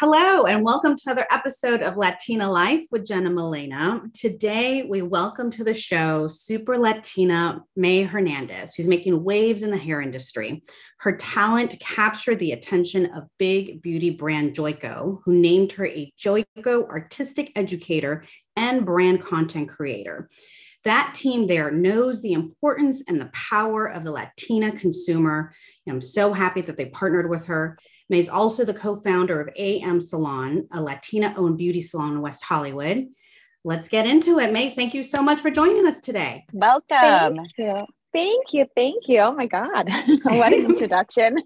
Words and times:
Hello, 0.00 0.44
and 0.44 0.64
welcome 0.64 0.94
to 0.94 1.02
another 1.06 1.26
episode 1.28 1.82
of 1.82 1.96
Latina 1.96 2.48
Life 2.48 2.84
with 2.92 3.04
Jen 3.04 3.26
and 3.26 3.34
Milena. 3.34 4.02
Today, 4.14 4.84
we 4.84 5.02
welcome 5.02 5.50
to 5.50 5.64
the 5.64 5.74
show 5.74 6.28
super 6.28 6.78
Latina 6.78 7.64
Mai 7.74 8.04
Hernandez, 8.04 8.76
who's 8.76 8.86
making 8.86 9.24
waves 9.24 9.64
in 9.64 9.72
the 9.72 9.76
hair 9.76 10.00
industry. 10.00 10.62
Her 11.00 11.16
talent 11.16 11.80
captured 11.80 12.38
the 12.38 12.52
attention 12.52 13.06
of 13.06 13.24
big 13.40 13.82
beauty 13.82 14.10
brand 14.10 14.54
Joico, 14.54 15.18
who 15.24 15.32
named 15.32 15.72
her 15.72 15.86
a 15.86 16.12
Joico 16.16 16.88
artistic 16.88 17.50
educator 17.56 18.22
and 18.54 18.86
brand 18.86 19.20
content 19.20 19.68
creator. 19.68 20.30
That 20.84 21.16
team 21.16 21.48
there 21.48 21.72
knows 21.72 22.22
the 22.22 22.34
importance 22.34 23.02
and 23.08 23.20
the 23.20 23.32
power 23.32 23.86
of 23.86 24.04
the 24.04 24.12
Latina 24.12 24.70
consumer. 24.70 25.52
I'm 25.88 26.00
so 26.00 26.32
happy 26.32 26.60
that 26.60 26.76
they 26.76 26.86
partnered 26.86 27.28
with 27.28 27.46
her. 27.46 27.78
Mai 28.08 28.18
is 28.18 28.28
also 28.28 28.64
the 28.64 28.74
co 28.74 28.96
founder 28.96 29.40
of 29.40 29.48
A/M 29.56 30.00
Salon, 30.00 30.66
a 30.72 30.80
Latina 30.80 31.34
owned 31.36 31.58
beauty 31.58 31.82
salon 31.82 32.12
in 32.12 32.20
West 32.22 32.42
Hollywood. 32.44 33.08
Let's 33.64 33.88
get 33.88 34.06
into 34.06 34.38
it. 34.38 34.52
Mai, 34.52 34.72
thank 34.74 34.94
you 34.94 35.02
so 35.02 35.22
much 35.22 35.40
for 35.40 35.50
joining 35.50 35.86
us 35.86 36.00
today. 36.00 36.46
Welcome. 36.52 37.36
Thank 37.36 37.58
you. 37.58 37.76
Thank 38.12 38.54
you. 38.54 38.66
Thank 38.74 39.08
you. 39.08 39.20
Oh 39.20 39.32
my 39.32 39.46
God. 39.46 39.90
what 40.22 40.52
an 40.52 40.64
introduction. 40.70 41.42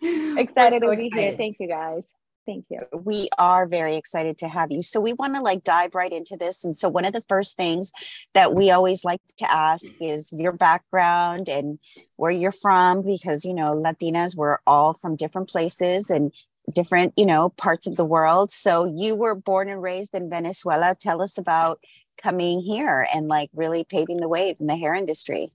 excited 0.02 0.82
so 0.82 0.90
to 0.90 0.96
be 0.96 1.06
excited. 1.06 1.10
here. 1.10 1.36
Thank 1.36 1.56
you 1.58 1.68
guys. 1.68 2.04
Thank 2.46 2.66
you. 2.68 2.80
We 2.92 3.28
are 3.38 3.66
very 3.66 3.96
excited 3.96 4.36
to 4.38 4.48
have 4.48 4.70
you. 4.70 4.82
So 4.82 5.00
we 5.00 5.14
want 5.14 5.34
to 5.34 5.40
like 5.40 5.64
dive 5.64 5.94
right 5.94 6.12
into 6.12 6.36
this. 6.38 6.64
And 6.64 6.76
so 6.76 6.90
one 6.90 7.06
of 7.06 7.14
the 7.14 7.22
first 7.26 7.56
things 7.56 7.90
that 8.34 8.54
we 8.54 8.70
always 8.70 9.02
like 9.02 9.20
to 9.38 9.50
ask 9.50 9.86
mm. 9.86 9.96
is 10.00 10.32
your 10.36 10.52
background 10.52 11.48
and 11.48 11.78
where 12.16 12.30
you're 12.30 12.52
from, 12.52 13.02
because 13.02 13.44
you 13.44 13.54
know, 13.54 13.72
Latinas, 13.74 14.36
we're 14.36 14.58
all 14.66 14.92
from 14.92 15.16
different 15.16 15.48
places 15.48 16.10
and 16.10 16.32
different, 16.74 17.14
you 17.16 17.26
know, 17.26 17.48
parts 17.50 17.86
of 17.86 17.96
the 17.96 18.04
world. 18.04 18.50
So 18.50 18.84
you 18.84 19.14
were 19.14 19.34
born 19.34 19.68
and 19.70 19.82
raised 19.82 20.14
in 20.14 20.28
Venezuela. 20.28 20.94
Tell 20.98 21.22
us 21.22 21.38
about 21.38 21.80
coming 22.18 22.60
here 22.60 23.06
and 23.14 23.26
like 23.28 23.48
really 23.54 23.84
paving 23.84 24.18
the 24.18 24.28
way 24.28 24.54
in 24.58 24.66
the 24.66 24.76
hair 24.76 24.94
industry. 24.94 25.50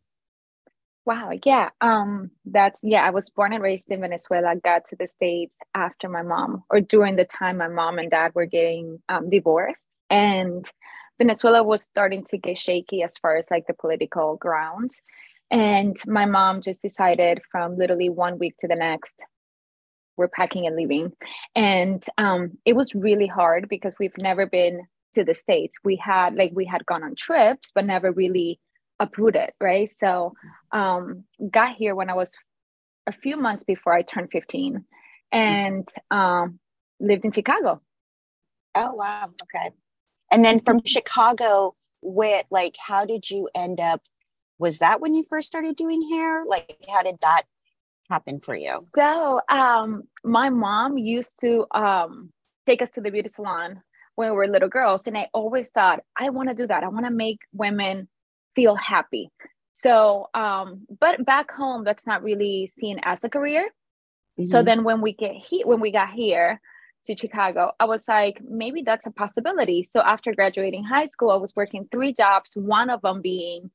Wow. 1.05 1.31
Yeah. 1.45 1.69
Um, 1.81 2.31
that's 2.45 2.80
yeah, 2.83 3.03
I 3.05 3.09
was 3.09 3.30
born 3.30 3.53
and 3.53 3.64
raised 3.64 3.89
in 3.89 4.02
Venezuela, 4.02 4.55
got 4.64 4.83
to 4.89 4.95
the 4.95 5.08
States 5.08 5.58
after 5.73 6.08
my 6.08 6.22
mom 6.22 6.64
or 6.69 6.81
during 6.81 7.16
the 7.16 7.25
time 7.25 7.58
my 7.58 7.67
mom 7.67 7.97
and 7.97 8.11
dad 8.11 8.31
were 8.36 8.45
getting 8.45 9.02
um, 9.09 9.30
divorced. 9.30 9.86
And 10.09 10.69
Venezuela 11.17 11.64
was 11.64 11.83
starting 11.83 12.25
to 12.25 12.38
get 12.38 12.58
shaky 12.58 13.02
as 13.03 13.17
far 13.17 13.38
as 13.38 13.47
like 13.50 13.66
the 13.67 13.73
political 13.73 14.36
grounds. 14.38 15.02
And 15.52 15.97
my 16.06 16.25
mom 16.25 16.61
just 16.61 16.81
decided 16.83 17.41
from 17.52 17.78
literally 17.78 18.09
one 18.09 18.38
week 18.38 18.56
to 18.61 18.67
the 18.67 18.75
next, 18.75 19.23
we're 20.17 20.28
packing 20.28 20.67
and 20.67 20.75
leaving. 20.75 21.11
And 21.56 22.03
um, 22.17 22.58
it 22.66 22.73
was 22.75 22.94
really 22.94 23.28
hard 23.28 23.67
because 23.69 23.95
we've 24.00 24.17
never 24.17 24.45
been 24.45 24.81
to 25.13 25.23
the 25.23 25.34
States. 25.34 25.78
We 25.84 25.95
had 25.95 26.36
like 26.36 26.52
we 26.53 26.66
had 26.66 26.86
gone 26.86 27.03
on 27.03 27.16
trips, 27.16 27.72
but 27.73 27.86
never 27.86 28.11
really 28.11 28.59
uprooted, 29.00 29.52
right? 29.61 29.89
So 29.89 30.33
um, 30.72 31.23
got 31.50 31.75
here 31.75 31.95
when 31.95 32.09
I 32.09 32.14
was 32.14 32.31
a 33.08 33.11
few 33.11 33.38
months 33.38 33.64
before 33.64 33.94
I 33.94 34.02
turned 34.02 34.30
15 34.31 34.83
and 35.31 35.88
um, 36.11 36.59
lived 37.00 37.25
in 37.25 37.31
Chicago. 37.31 37.81
Oh, 38.75 38.94
wow. 38.94 39.31
Okay. 39.44 39.72
And 40.31 40.45
then 40.45 40.59
from 40.59 40.80
Chicago, 40.86 41.75
with 42.02 42.45
like, 42.52 42.75
how 42.80 43.06
did 43.06 43.30
you 43.30 43.50
end 43.56 43.80
up? 43.80 44.02
Was 44.58 44.80
that 44.80 45.02
when 45.02 45.16
you 45.16 45.23
first 45.23 45.47
started 45.47 45.75
doing 45.75 46.09
hair? 46.11 46.44
Like, 46.45 46.78
how 46.89 47.02
did 47.02 47.16
that 47.22 47.44
happen 48.09 48.39
for 48.39 48.56
you? 48.56 48.86
So, 48.95 49.41
um, 49.50 50.03
my 50.23 50.50
mom 50.50 50.97
used 50.97 51.39
to 51.41 51.66
um, 51.72 52.31
take 52.66 52.81
us 52.81 52.89
to 52.91 53.02
the 53.02 53.11
beauty 53.11 53.30
salon 53.30 53.81
when 54.16 54.30
we 54.30 54.36
were 54.36 54.47
little 54.47 54.69
girls. 54.69 55.08
And 55.08 55.17
I 55.17 55.28
always 55.34 55.69
thought, 55.69 56.01
I 56.18 56.29
want 56.29 56.50
to 56.50 56.56
do 56.56 56.68
that. 56.68 56.84
I 56.84 56.90
want 56.90 57.06
to 57.06 57.12
make 57.12 57.40
women 57.53 58.07
feel 58.56 58.76
happy. 58.76 59.30
So, 59.74 60.28
um, 60.34 60.86
but 61.00 61.26
back 61.26 61.52
home, 61.52 61.84
that's 61.84 62.06
not 62.06 62.24
really 62.24 62.72
seen 62.80 63.00
as 63.04 63.24
a 63.24 63.30
career. 63.30 63.64
Mm-hmm. 63.66 64.44
So 64.44 64.62
then 64.64 64.84
when 64.84 65.02
we 65.02 65.14
get 65.14 65.36
here, 65.36 65.66
when 65.66 65.80
we 65.80 65.92
got 65.92 66.10
here 66.10 66.60
to 67.06 67.16
Chicago, 67.16 67.72
I 67.80 67.86
was 67.86 68.08
like, 68.08 68.42
maybe 68.48 68.82
that's 68.82 69.06
a 69.06 69.12
possibility. 69.12 69.84
So 69.84 70.02
after 70.02 70.34
graduating 70.34 70.84
high 70.84 71.06
school, 71.06 71.32
I 71.32 71.38
was 71.38 71.56
working 71.56 71.88
three 71.92 72.14
jobs, 72.14 72.52
one 72.56 72.90
of 72.90 73.02
them 73.02 73.22
being 73.22 73.72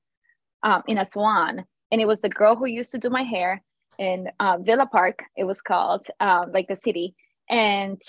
um, 0.62 0.83
in 0.87 0.99
a 0.99 1.09
salon. 1.09 1.65
And 1.91 2.01
it 2.01 2.06
was 2.06 2.21
the 2.21 2.29
girl 2.29 2.56
who 2.56 2.67
used 2.67 2.91
to 2.93 2.99
do 2.99 3.09
my 3.09 3.23
hair 3.23 3.62
in 3.99 4.29
uh, 4.41 4.59
Villa 4.61 4.87
Park, 4.87 5.21
it 5.37 5.45
was 5.45 5.61
called, 5.61 6.06
um, 6.21 6.51
like 6.53 6.69
the 6.69 6.79
city. 6.83 7.15
And 7.49 8.01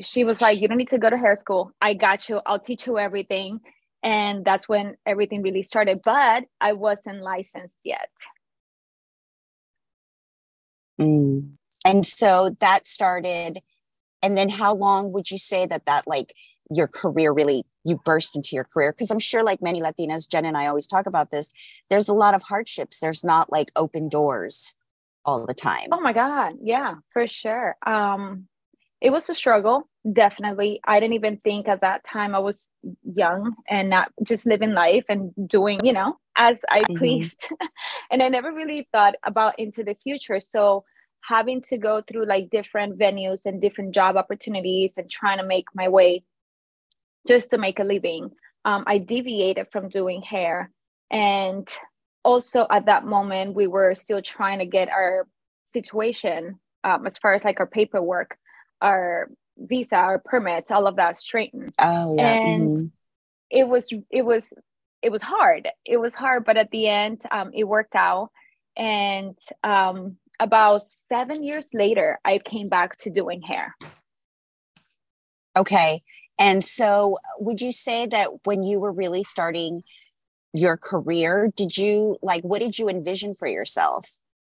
she 0.00 0.24
was 0.24 0.40
like, 0.40 0.60
You 0.60 0.68
don't 0.68 0.78
need 0.78 0.90
to 0.90 0.98
go 0.98 1.10
to 1.10 1.16
hair 1.16 1.36
school. 1.36 1.72
I 1.80 1.94
got 1.94 2.28
you. 2.28 2.40
I'll 2.46 2.58
teach 2.58 2.86
you 2.86 2.98
everything 2.98 3.60
and 4.02 4.44
that's 4.44 4.68
when 4.68 4.96
everything 5.06 5.42
really 5.42 5.62
started 5.62 6.00
but 6.04 6.44
i 6.60 6.72
wasn't 6.72 7.20
licensed 7.22 7.80
yet. 7.84 8.10
Mm. 11.00 11.52
and 11.84 12.04
so 12.04 12.56
that 12.60 12.86
started 12.86 13.60
and 14.22 14.36
then 14.36 14.48
how 14.48 14.74
long 14.74 15.12
would 15.12 15.30
you 15.30 15.38
say 15.38 15.64
that 15.66 15.86
that 15.86 16.08
like 16.08 16.34
your 16.70 16.88
career 16.88 17.32
really 17.32 17.64
you 17.84 17.98
burst 18.04 18.36
into 18.36 18.50
your 18.54 18.64
career? 18.64 18.92
Because 18.92 19.10
i'm 19.10 19.18
sure 19.18 19.42
like 19.42 19.62
many 19.62 19.80
latinas 19.80 20.28
jen 20.28 20.44
and 20.44 20.56
i 20.56 20.66
always 20.66 20.86
talk 20.86 21.06
about 21.06 21.30
this 21.30 21.52
there's 21.88 22.08
a 22.08 22.14
lot 22.14 22.34
of 22.34 22.42
hardships. 22.42 23.00
There's 23.00 23.24
not 23.24 23.50
like 23.50 23.70
open 23.76 24.08
doors 24.08 24.74
all 25.24 25.46
the 25.46 25.54
time. 25.54 25.88
Oh 25.92 26.00
my 26.00 26.12
god. 26.12 26.54
Yeah 26.62 26.96
for 27.12 27.26
sure. 27.26 27.76
Um 27.86 28.48
it 29.00 29.10
was 29.10 29.28
a 29.28 29.34
struggle 29.34 29.88
definitely. 30.12 30.80
I 30.84 31.00
didn't 31.00 31.14
even 31.14 31.36
think 31.38 31.68
at 31.68 31.80
that 31.80 32.04
time 32.04 32.34
i 32.34 32.38
was 32.38 32.68
young 33.14 33.54
and 33.68 33.90
not 33.90 34.10
just 34.22 34.46
living 34.46 34.72
life 34.72 35.04
and 35.08 35.32
doing 35.46 35.84
you 35.84 35.92
know 35.92 36.16
as 36.36 36.58
i 36.70 36.80
mm-hmm. 36.80 36.96
pleased. 36.96 37.48
And 38.10 38.22
i 38.22 38.28
never 38.28 38.52
really 38.52 38.88
thought 38.92 39.14
about 39.24 39.58
into 39.58 39.84
the 39.84 39.96
future. 40.02 40.40
So 40.40 40.84
having 41.22 41.60
to 41.62 41.76
go 41.76 42.00
through 42.00 42.26
like 42.26 42.50
different 42.50 42.98
venues 42.98 43.44
and 43.44 43.60
different 43.60 43.94
job 43.94 44.16
opportunities 44.16 44.94
and 44.96 45.10
trying 45.10 45.38
to 45.38 45.44
make 45.44 45.66
my 45.74 45.88
way 45.88 46.22
just 47.26 47.50
to 47.50 47.58
make 47.58 47.80
a 47.80 47.84
living 47.84 48.30
um, 48.64 48.84
i 48.86 48.98
deviated 48.98 49.66
from 49.72 49.88
doing 49.88 50.22
hair. 50.22 50.70
And 51.10 51.68
also 52.24 52.66
at 52.70 52.86
that 52.86 53.04
moment 53.04 53.54
we 53.54 53.66
were 53.66 53.94
still 53.94 54.22
trying 54.22 54.58
to 54.60 54.66
get 54.66 54.88
our 54.88 55.26
situation 55.66 56.58
um, 56.84 57.06
as 57.06 57.18
far 57.18 57.34
as 57.34 57.44
like 57.44 57.60
our 57.60 57.66
paperwork 57.66 58.38
our 58.80 59.28
visa, 59.56 59.96
our 59.96 60.18
permits, 60.18 60.70
all 60.70 60.86
of 60.86 60.96
that 60.96 61.16
straightened. 61.16 61.72
Oh, 61.78 62.16
yeah. 62.16 62.32
And 62.32 62.76
mm-hmm. 62.76 62.86
it 63.50 63.68
was 63.68 63.92
it 64.10 64.22
was 64.22 64.52
it 65.02 65.10
was 65.10 65.22
hard. 65.22 65.68
It 65.84 65.98
was 65.98 66.14
hard, 66.14 66.44
but 66.44 66.56
at 66.56 66.70
the 66.70 66.88
end, 66.88 67.22
um, 67.30 67.50
it 67.54 67.64
worked 67.64 67.94
out. 67.94 68.30
And 68.76 69.36
um, 69.62 70.16
about 70.40 70.82
seven 71.08 71.42
years 71.42 71.68
later, 71.72 72.18
I 72.24 72.38
came 72.38 72.68
back 72.68 72.96
to 72.98 73.10
doing 73.10 73.42
hair. 73.42 73.76
Okay. 75.56 76.02
And 76.38 76.62
so, 76.62 77.18
would 77.40 77.60
you 77.60 77.72
say 77.72 78.06
that 78.06 78.28
when 78.44 78.62
you 78.62 78.78
were 78.78 78.92
really 78.92 79.24
starting 79.24 79.82
your 80.52 80.76
career, 80.76 81.52
did 81.56 81.76
you 81.76 82.16
like 82.22 82.42
what 82.42 82.60
did 82.60 82.78
you 82.78 82.88
envision 82.88 83.34
for 83.34 83.48
yourself? 83.48 84.08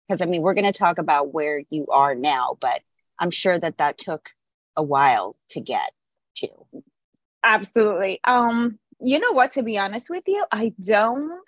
Because 0.07 0.21
I 0.21 0.25
mean, 0.25 0.41
we're 0.41 0.53
going 0.53 0.71
to 0.71 0.77
talk 0.77 0.97
about 0.97 1.33
where 1.33 1.61
you 1.69 1.87
are 1.87 2.13
now, 2.13 2.57
but 2.59 2.81
I'm 3.19 3.31
sure 3.31 3.59
that 3.59 3.77
that 3.77 3.97
took 3.97 4.31
a 4.75 4.83
while 4.83 5.35
to 5.49 5.61
get 5.61 5.91
to. 6.35 6.47
Absolutely. 7.43 8.19
Um, 8.23 8.79
you 8.99 9.19
know 9.19 9.31
what, 9.31 9.51
to 9.53 9.63
be 9.63 9.77
honest 9.77 10.09
with 10.09 10.23
you, 10.27 10.45
I 10.51 10.73
don't 10.81 11.39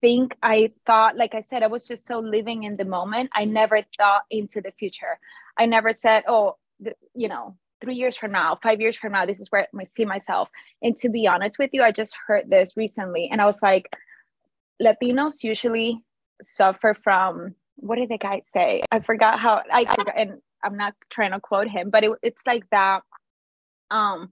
think 0.00 0.36
I 0.42 0.70
thought, 0.86 1.16
like 1.16 1.34
I 1.34 1.40
said, 1.40 1.62
I 1.62 1.68
was 1.68 1.86
just 1.86 2.06
so 2.06 2.18
living 2.18 2.64
in 2.64 2.76
the 2.76 2.84
moment. 2.84 3.30
I 3.34 3.44
never 3.44 3.80
thought 3.96 4.22
into 4.30 4.60
the 4.60 4.72
future. 4.78 5.18
I 5.58 5.66
never 5.66 5.92
said, 5.92 6.24
oh, 6.28 6.56
you 7.14 7.28
know, 7.28 7.56
three 7.80 7.94
years 7.94 8.16
from 8.16 8.32
now, 8.32 8.58
five 8.62 8.80
years 8.80 8.96
from 8.96 9.12
now, 9.12 9.26
this 9.26 9.40
is 9.40 9.48
where 9.50 9.66
I 9.78 9.84
see 9.84 10.04
myself. 10.04 10.48
And 10.82 10.96
to 10.98 11.08
be 11.08 11.26
honest 11.26 11.58
with 11.58 11.70
you, 11.72 11.82
I 11.82 11.92
just 11.92 12.16
heard 12.26 12.50
this 12.50 12.76
recently 12.76 13.28
and 13.30 13.40
I 13.40 13.46
was 13.46 13.62
like, 13.62 13.88
Latinos 14.82 15.42
usually 15.42 16.02
suffer 16.42 16.94
from 16.94 17.54
what 17.76 17.96
did 17.96 18.08
the 18.08 18.18
guy 18.18 18.42
say? 18.52 18.82
I 18.90 19.00
forgot 19.00 19.38
how 19.38 19.62
I 19.72 19.84
forgot, 19.84 20.14
and 20.16 20.40
I'm 20.66 20.76
not 20.76 20.94
trying 21.10 21.32
to 21.32 21.40
quote 21.40 21.68
him, 21.68 21.90
but 21.90 22.04
it, 22.04 22.10
it's 22.22 22.42
like 22.46 22.64
that 22.70 23.02
um 23.90 24.30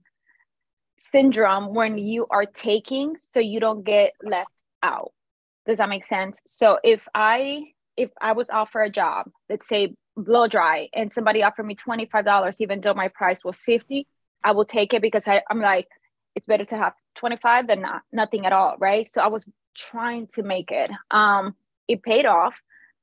syndrome 0.97 1.73
when 1.73 1.97
you 1.97 2.25
are 2.29 2.45
taking 2.45 3.15
so 3.33 3.39
you 3.39 3.59
don't 3.59 3.83
get 3.83 4.11
left 4.23 4.63
out. 4.83 5.11
Does 5.65 5.79
that 5.79 5.89
make 5.89 6.05
sense? 6.05 6.39
So 6.45 6.79
if 6.83 7.07
I 7.13 7.63
if 7.97 8.11
I 8.21 8.33
was 8.33 8.49
offered 8.49 8.83
a 8.83 8.89
job, 8.89 9.29
let's 9.49 9.67
say 9.67 9.95
blow 10.17 10.47
dry, 10.47 10.89
and 10.93 11.11
somebody 11.13 11.43
offered 11.43 11.65
me 11.65 11.75
$25, 11.75 12.55
even 12.59 12.81
though 12.81 12.93
my 12.93 13.07
price 13.07 13.43
was 13.43 13.57
50, 13.59 14.07
I 14.43 14.51
will 14.51 14.65
take 14.65 14.93
it 14.93 15.01
because 15.01 15.27
I, 15.27 15.41
I'm 15.49 15.61
like, 15.61 15.87
it's 16.35 16.47
better 16.47 16.65
to 16.65 16.77
have 16.77 16.93
25 17.15 17.67
than 17.67 17.81
not 17.81 18.01
nothing 18.11 18.45
at 18.45 18.53
all, 18.53 18.75
right? 18.79 19.07
So 19.11 19.21
I 19.21 19.27
was 19.27 19.45
trying 19.77 20.27
to 20.35 20.43
make 20.43 20.71
it. 20.71 20.91
Um, 21.09 21.55
it 21.87 22.03
paid 22.03 22.25
off 22.25 22.55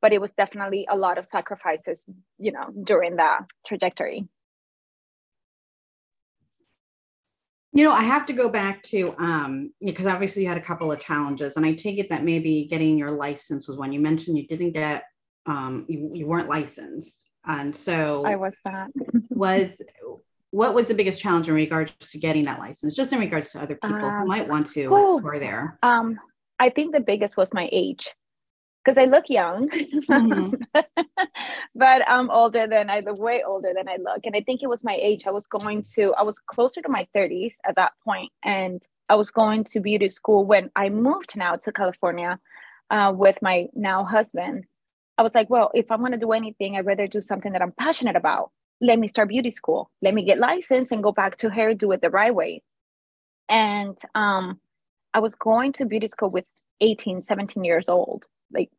but 0.02 0.12
it 0.12 0.20
was 0.20 0.32
definitely 0.34 0.86
a 0.90 0.96
lot 0.96 1.16
of 1.16 1.24
sacrifices 1.24 2.04
you 2.38 2.52
know 2.52 2.66
during 2.84 3.16
that 3.16 3.40
trajectory 3.66 4.28
You 7.74 7.84
know, 7.84 7.92
I 7.92 8.02
have 8.02 8.26
to 8.26 8.34
go 8.34 8.50
back 8.50 8.82
to 8.84 9.14
um 9.18 9.72
because 9.80 10.06
obviously 10.06 10.42
you 10.42 10.48
had 10.48 10.58
a 10.58 10.62
couple 10.62 10.92
of 10.92 11.00
challenges, 11.00 11.56
and 11.56 11.64
I 11.64 11.72
take 11.72 11.98
it 11.98 12.10
that 12.10 12.22
maybe 12.22 12.66
getting 12.66 12.98
your 12.98 13.12
license 13.12 13.66
was 13.66 13.78
one. 13.78 13.92
You 13.92 14.00
mentioned 14.00 14.36
you 14.36 14.46
didn't 14.46 14.72
get 14.72 15.04
um 15.46 15.86
you, 15.88 16.10
you 16.12 16.26
weren't 16.26 16.48
licensed. 16.48 17.24
And 17.46 17.74
so 17.74 18.26
I 18.26 18.36
was 18.36 18.52
not. 18.64 18.90
was 19.30 19.80
what 20.50 20.74
was 20.74 20.86
the 20.88 20.94
biggest 20.94 21.22
challenge 21.22 21.48
in 21.48 21.54
regards 21.54 21.92
to 22.10 22.18
getting 22.18 22.44
that 22.44 22.58
license, 22.58 22.94
just 22.94 23.10
in 23.14 23.18
regards 23.18 23.52
to 23.52 23.62
other 23.62 23.74
people 23.74 23.98
who 23.98 24.04
Um, 24.06 24.28
might 24.28 24.50
want 24.50 24.66
to 24.74 24.88
who 24.88 25.26
are 25.26 25.38
there? 25.38 25.78
Um, 25.82 26.20
I 26.58 26.68
think 26.68 26.92
the 26.92 27.00
biggest 27.00 27.38
was 27.38 27.54
my 27.54 27.70
age 27.72 28.10
because 28.84 28.98
I 29.00 29.04
look 29.06 29.28
young, 29.28 29.68
Mhm. 29.70 30.60
but 31.74 32.02
I'm 32.08 32.30
older 32.30 32.66
than 32.66 32.90
I 32.90 33.00
look 33.00 33.18
way 33.18 33.42
older 33.46 33.72
than 33.74 33.88
I 33.88 33.96
look. 33.96 34.20
And 34.24 34.34
I 34.36 34.40
think 34.40 34.62
it 34.62 34.68
was 34.68 34.82
my 34.84 34.96
age. 35.00 35.26
I 35.26 35.30
was 35.30 35.46
going 35.46 35.82
to, 35.94 36.12
I 36.14 36.22
was 36.22 36.38
closer 36.38 36.82
to 36.82 36.88
my 36.88 37.06
30s 37.14 37.54
at 37.64 37.76
that 37.76 37.92
point, 38.04 38.32
and 38.44 38.82
I 39.08 39.14
was 39.16 39.30
going 39.30 39.64
to 39.64 39.80
beauty 39.80 40.08
school 40.08 40.44
when 40.44 40.70
I 40.76 40.88
moved 40.88 41.36
now 41.36 41.56
to 41.56 41.72
California 41.72 42.38
uh, 42.90 43.12
with 43.14 43.40
my 43.42 43.68
now 43.74 44.04
husband. 44.04 44.64
I 45.18 45.22
was 45.22 45.34
like, 45.34 45.50
well, 45.50 45.70
if 45.74 45.90
I'm 45.90 46.00
going 46.00 46.12
to 46.12 46.18
do 46.18 46.32
anything, 46.32 46.76
I'd 46.76 46.86
rather 46.86 47.06
do 47.06 47.20
something 47.20 47.52
that 47.52 47.62
I'm 47.62 47.72
passionate 47.72 48.16
about. 48.16 48.50
Let 48.80 48.98
me 48.98 49.06
start 49.08 49.28
beauty 49.28 49.50
school. 49.50 49.90
Let 50.00 50.14
me 50.14 50.24
get 50.24 50.38
licensed 50.38 50.90
and 50.92 51.02
go 51.02 51.12
back 51.12 51.36
to 51.38 51.50
hair, 51.50 51.74
do 51.74 51.92
it 51.92 52.00
the 52.00 52.10
right 52.10 52.34
way. 52.34 52.62
And 53.48 53.96
um, 54.14 54.60
I 55.14 55.20
was 55.20 55.34
going 55.34 55.72
to 55.74 55.84
beauty 55.84 56.06
school 56.08 56.30
with 56.30 56.46
18, 56.80 57.20
17 57.20 57.64
years 57.64 57.88
old, 57.88 58.24
like 58.52 58.70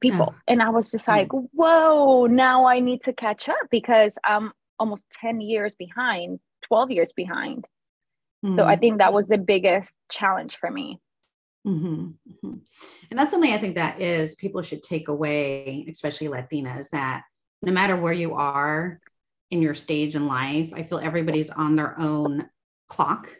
people. 0.00 0.34
Oh. 0.36 0.40
And 0.48 0.62
I 0.62 0.70
was 0.70 0.90
just 0.90 1.06
Hmm. 1.06 1.12
like, 1.12 1.28
whoa, 1.32 2.26
now 2.26 2.66
I 2.66 2.80
need 2.80 3.02
to 3.04 3.12
catch 3.12 3.48
up 3.48 3.56
because 3.70 4.16
I'm 4.24 4.52
almost 4.78 5.04
10 5.20 5.40
years 5.40 5.74
behind, 5.74 6.40
12 6.68 6.90
years 6.90 7.12
behind. 7.12 7.66
So 8.54 8.64
I 8.64 8.76
Mhm. 8.76 8.80
think 8.80 8.98
that 8.98 9.12
was 9.12 9.26
the 9.26 9.38
biggest 9.38 9.94
challenge 10.10 10.56
for 10.58 10.70
me. 10.70 11.00
Mhm, 11.66 12.14
mhm. 12.44 12.60
And 13.10 13.18
that's 13.18 13.30
something 13.32 13.52
I 13.52 13.58
think 13.58 13.74
that 13.74 14.00
is 14.00 14.36
people 14.36 14.62
should 14.62 14.82
take 14.84 15.08
away, 15.08 15.84
especially 15.90 16.28
Latinas, 16.28 16.90
that 16.90 17.24
no 17.62 17.72
matter 17.72 17.96
where 17.96 18.12
you 18.12 18.34
are 18.34 19.00
in 19.50 19.62
your 19.62 19.74
stage 19.74 20.14
in 20.14 20.26
life, 20.28 20.72
I 20.74 20.84
feel 20.84 20.98
everybody's 20.98 21.50
on 21.50 21.74
their 21.74 21.98
own 21.98 22.48
clock, 22.88 23.36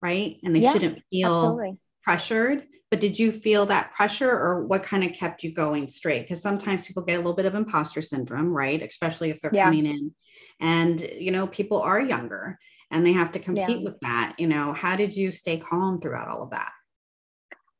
right? 0.00 0.38
And 0.42 0.54
they 0.56 0.60
Yeah, 0.60 0.72
shouldn't 0.72 1.02
feel 1.10 1.26
Absolutely. 1.28 1.78
pressured. 2.02 2.66
But 2.90 3.00
did 3.00 3.18
you 3.18 3.32
feel 3.32 3.66
that 3.66 3.90
pressure 3.92 4.30
or 4.30 4.64
what 4.64 4.82
kind 4.84 5.02
of 5.02 5.12
kept 5.12 5.42
you 5.42 5.52
going 5.52 5.88
straight? 5.88 6.22
Because 6.22 6.40
sometimes 6.40 6.86
people 6.86 7.02
get 7.02 7.14
a 7.14 7.18
little 7.18 7.34
bit 7.34 7.46
of 7.46 7.54
imposter 7.54 8.00
syndrome, 8.00 8.48
right? 8.52 8.80
Especially 8.80 9.30
if 9.30 9.40
they're 9.40 9.50
Yeah. 9.50 9.64
coming 9.64 9.86
in 9.86 10.14
and, 10.60 11.00
you 11.18 11.32
know, 11.32 11.46
people 11.48 11.80
are 11.82 12.00
younger 12.00 12.58
and 12.90 13.04
they 13.04 13.12
have 13.12 13.32
to 13.32 13.40
compete 13.40 13.78
Yeah. 13.78 13.90
with 13.90 14.00
that. 14.00 14.36
You 14.38 14.46
know, 14.46 14.72
how 14.72 14.94
did 14.94 15.16
you 15.16 15.32
stay 15.32 15.58
calm 15.58 16.00
throughout 16.00 16.28
all 16.28 16.42
of 16.42 16.50
that? 16.50 16.70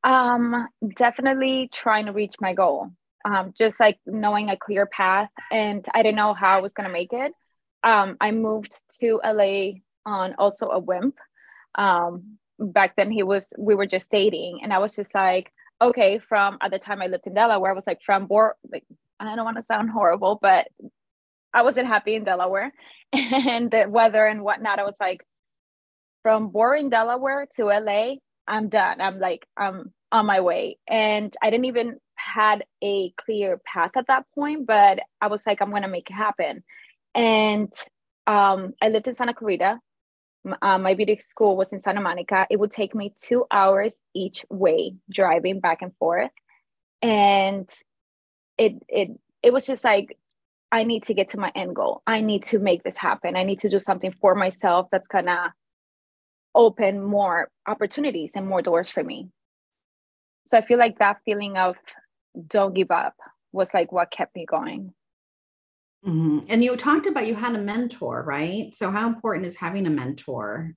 Um, 0.02 0.68
definitely 0.96 1.68
trying 1.72 2.06
to 2.06 2.12
reach 2.12 2.34
my 2.40 2.54
goal. 2.54 2.90
Um, 3.24 3.54
just 3.58 3.80
like 3.80 3.98
knowing 4.06 4.50
a 4.50 4.56
clear 4.56 4.86
path, 4.86 5.30
and 5.50 5.84
I 5.92 6.02
didn't 6.02 6.16
know 6.16 6.32
how 6.32 6.56
I 6.56 6.60
was 6.60 6.74
gonna 6.74 6.90
make 6.90 7.12
it. 7.12 7.32
Um, 7.82 8.16
I 8.20 8.30
moved 8.30 8.72
to 9.00 9.20
LA 9.24 9.80
on 10.04 10.34
also 10.38 10.68
a 10.70 10.78
wimp. 10.78 11.16
Um, 11.74 12.38
back 12.58 12.96
then 12.96 13.10
he 13.10 13.22
was 13.22 13.52
we 13.58 13.74
were 13.74 13.86
just 13.86 14.10
dating, 14.10 14.60
and 14.62 14.72
I 14.72 14.78
was 14.78 14.94
just 14.94 15.14
like, 15.14 15.52
okay, 15.80 16.18
from 16.18 16.58
at 16.60 16.70
the 16.70 16.78
time 16.78 17.02
I 17.02 17.06
lived 17.06 17.26
in 17.26 17.34
Delaware, 17.34 17.72
I 17.72 17.74
was 17.74 17.86
like 17.86 18.00
from 18.04 18.26
Bor 18.26 18.56
like 18.70 18.84
I 19.20 19.34
don't 19.34 19.44
want 19.44 19.56
to 19.56 19.62
sound 19.62 19.90
horrible, 19.90 20.38
but 20.40 20.68
I 21.54 21.62
wasn't 21.62 21.88
happy 21.88 22.14
in 22.14 22.24
Delaware 22.24 22.72
and 23.12 23.70
the 23.70 23.86
weather 23.88 24.26
and 24.26 24.42
whatnot. 24.42 24.78
I 24.78 24.84
was 24.84 24.98
like, 25.00 25.26
from 26.22 26.48
boring 26.48 26.90
Delaware 26.90 27.46
to 27.56 27.66
LA, 27.66 28.16
I'm 28.46 28.68
done. 28.68 29.00
I'm 29.00 29.18
like, 29.18 29.46
I'm 29.56 29.92
on 30.12 30.26
my 30.26 30.40
way. 30.40 30.78
And 30.88 31.34
I 31.42 31.50
didn't 31.50 31.66
even 31.66 31.98
had 32.16 32.64
a 32.82 33.10
clear 33.16 33.60
path 33.64 33.92
at 33.96 34.08
that 34.08 34.24
point, 34.34 34.66
but 34.66 35.00
I 35.20 35.28
was 35.28 35.40
like, 35.46 35.62
I'm 35.62 35.70
gonna 35.70 35.88
make 35.88 36.10
it 36.10 36.14
happen. 36.14 36.62
And 37.14 37.72
um, 38.26 38.74
I 38.82 38.88
lived 38.88 39.08
in 39.08 39.14
Santa 39.14 39.34
Clarita. 39.34 39.78
Uh, 40.62 40.78
my 40.78 40.94
beauty 40.94 41.19
school 41.22 41.56
was 41.56 41.72
in 41.72 41.81
Santa 41.82 42.00
Monica. 42.00 42.46
It 42.50 42.58
would 42.58 42.70
take 42.70 42.94
me 42.94 43.12
two 43.16 43.46
hours 43.50 43.96
each 44.14 44.44
way 44.50 44.94
driving 45.10 45.60
back 45.60 45.82
and 45.82 45.93
forth, 45.96 46.31
and 47.02 47.69
it 48.58 48.75
it 48.88 49.10
it 49.43 49.52
was 49.52 49.66
just 49.66 49.84
like 49.84 50.19
I 50.72 50.84
need 50.84 51.04
to 51.04 51.14
get 51.14 51.31
to 51.31 51.38
my 51.38 51.52
end 51.54 51.75
goal. 51.76 52.02
I 52.06 52.20
need 52.20 52.44
to 52.44 52.58
make 52.58 52.82
this 52.82 52.98
happen. 52.98 53.37
I 53.37 53.44
need 53.44 53.60
to 53.60 53.69
do 53.69 53.78
something 53.78 54.12
for 54.12 54.34
myself 54.34 54.88
that's 54.90 55.08
gonna 55.08 55.54
open 56.54 57.02
more 57.02 57.50
opportunities 57.66 58.32
and 58.34 58.46
more 58.46 58.62
doors 58.62 58.90
for 58.90 59.04
me. 59.04 59.28
So 60.46 60.56
I 60.56 60.62
feel 60.62 60.78
like 60.78 60.99
that 60.99 61.19
feeling 61.25 61.56
of 61.58 61.76
don't 62.46 62.75
give 62.75 62.90
up 62.90 63.14
was 63.52 63.69
like 63.75 63.92
what 63.92 64.10
kept 64.10 64.34
me 64.34 64.46
going. 64.46 64.94
Mhm. 66.06 66.46
And 66.48 66.62
you 66.62 66.76
talked 66.76 67.06
about 67.06 67.26
you 67.26 67.34
had 67.34 67.54
a 67.54 67.58
mentor, 67.58 68.22
right? 68.22 68.74
So 68.74 68.90
how 68.90 69.08
important 69.08 69.46
is 69.46 69.56
having 69.56 69.86
a 69.86 69.90
mentor 69.90 70.72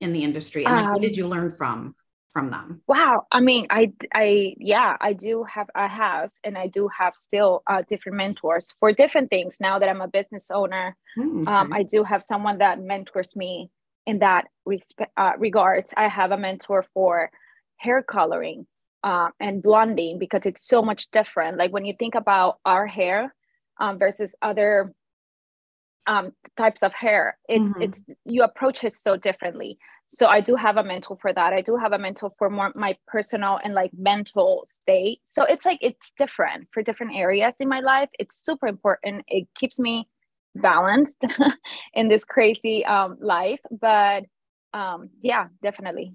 in 0.00 0.12
the 0.12 0.24
industry? 0.24 0.66
And 0.66 0.76
like, 0.76 0.92
what 0.92 1.02
Um, 1.02 1.02
did 1.02 1.16
you 1.16 1.28
learn 1.28 1.50
from 1.50 1.96
from 2.32 2.50
them? 2.50 2.82
Wow. 2.86 3.26
I 3.30 3.40
mean, 3.40 3.66
I, 3.70 3.92
I, 4.12 4.54
yeah, 4.58 4.96
I 5.00 5.12
do 5.12 5.44
have, 5.44 5.68
I 5.76 5.86
have, 5.86 6.30
and 6.42 6.58
I 6.58 6.66
do 6.66 6.88
have 6.88 7.14
still 7.16 7.62
uh, 7.68 7.82
different 7.88 8.18
mentors 8.18 8.74
for 8.80 8.92
different 8.92 9.30
things. 9.30 9.58
Now 9.60 9.78
that 9.78 9.88
I'm 9.88 10.00
a 10.00 10.08
business 10.08 10.50
owner, 10.50 10.96
Hmm, 11.16 11.44
um. 11.46 11.68
I 11.72 11.84
do 11.84 12.04
have 12.04 12.22
someone 12.22 12.58
that 12.58 12.80
mentors 12.80 13.36
me 13.36 13.70
in 14.06 14.18
that 14.20 14.46
respect 14.66 15.12
uh, 15.16 15.32
regards. 15.38 15.94
I 15.96 16.08
have 16.08 16.32
a 16.32 16.36
mentor 16.36 16.84
for 16.94 17.30
hair 17.76 18.02
coloring 18.02 18.66
uh, 19.04 19.28
and 19.38 19.62
blonding 19.62 20.18
because 20.18 20.42
it's 20.44 20.66
so 20.66 20.82
much 20.82 21.10
different. 21.12 21.58
Like 21.58 21.72
when 21.72 21.84
you 21.84 21.94
think 21.98 22.14
about 22.14 22.58
our 22.64 22.86
hair 22.86 23.34
um, 23.80 23.98
versus 23.98 24.34
other 24.42 24.92
um, 26.06 26.32
types 26.56 26.82
of 26.82 26.94
hair, 26.94 27.38
it's 27.48 27.74
Mhm. 27.74 27.82
it's 27.82 28.02
you 28.24 28.42
approach 28.42 28.84
it 28.84 28.94
so 28.94 29.16
differently. 29.16 29.78
So 30.08 30.26
I 30.26 30.40
do 30.40 30.56
have 30.56 30.76
a 30.76 30.82
mentor 30.82 31.16
for 31.20 31.32
that. 31.32 31.52
I 31.52 31.60
do 31.62 31.76
have 31.76 31.92
a 31.92 31.98
mentor 31.98 32.32
for 32.38 32.50
more 32.50 32.72
my 32.74 32.96
personal 33.06 33.60
and 33.62 33.74
like 33.74 33.92
mental 33.96 34.66
state. 34.68 35.20
So 35.24 35.44
it's 35.44 35.64
like 35.64 35.78
it's 35.82 36.12
different 36.18 36.68
for 36.72 36.82
different 36.82 37.14
areas 37.14 37.54
in 37.60 37.68
my 37.68 37.80
life. 37.80 38.08
It's 38.18 38.36
super 38.44 38.66
important. 38.66 39.24
It 39.28 39.46
keeps 39.54 39.78
me 39.78 40.08
balanced 40.56 41.22
in 41.94 42.08
this 42.08 42.24
crazy 42.24 42.84
um, 42.86 43.18
life. 43.20 43.60
But 43.70 44.24
um, 44.74 45.10
yeah, 45.20 45.46
definitely. 45.62 46.14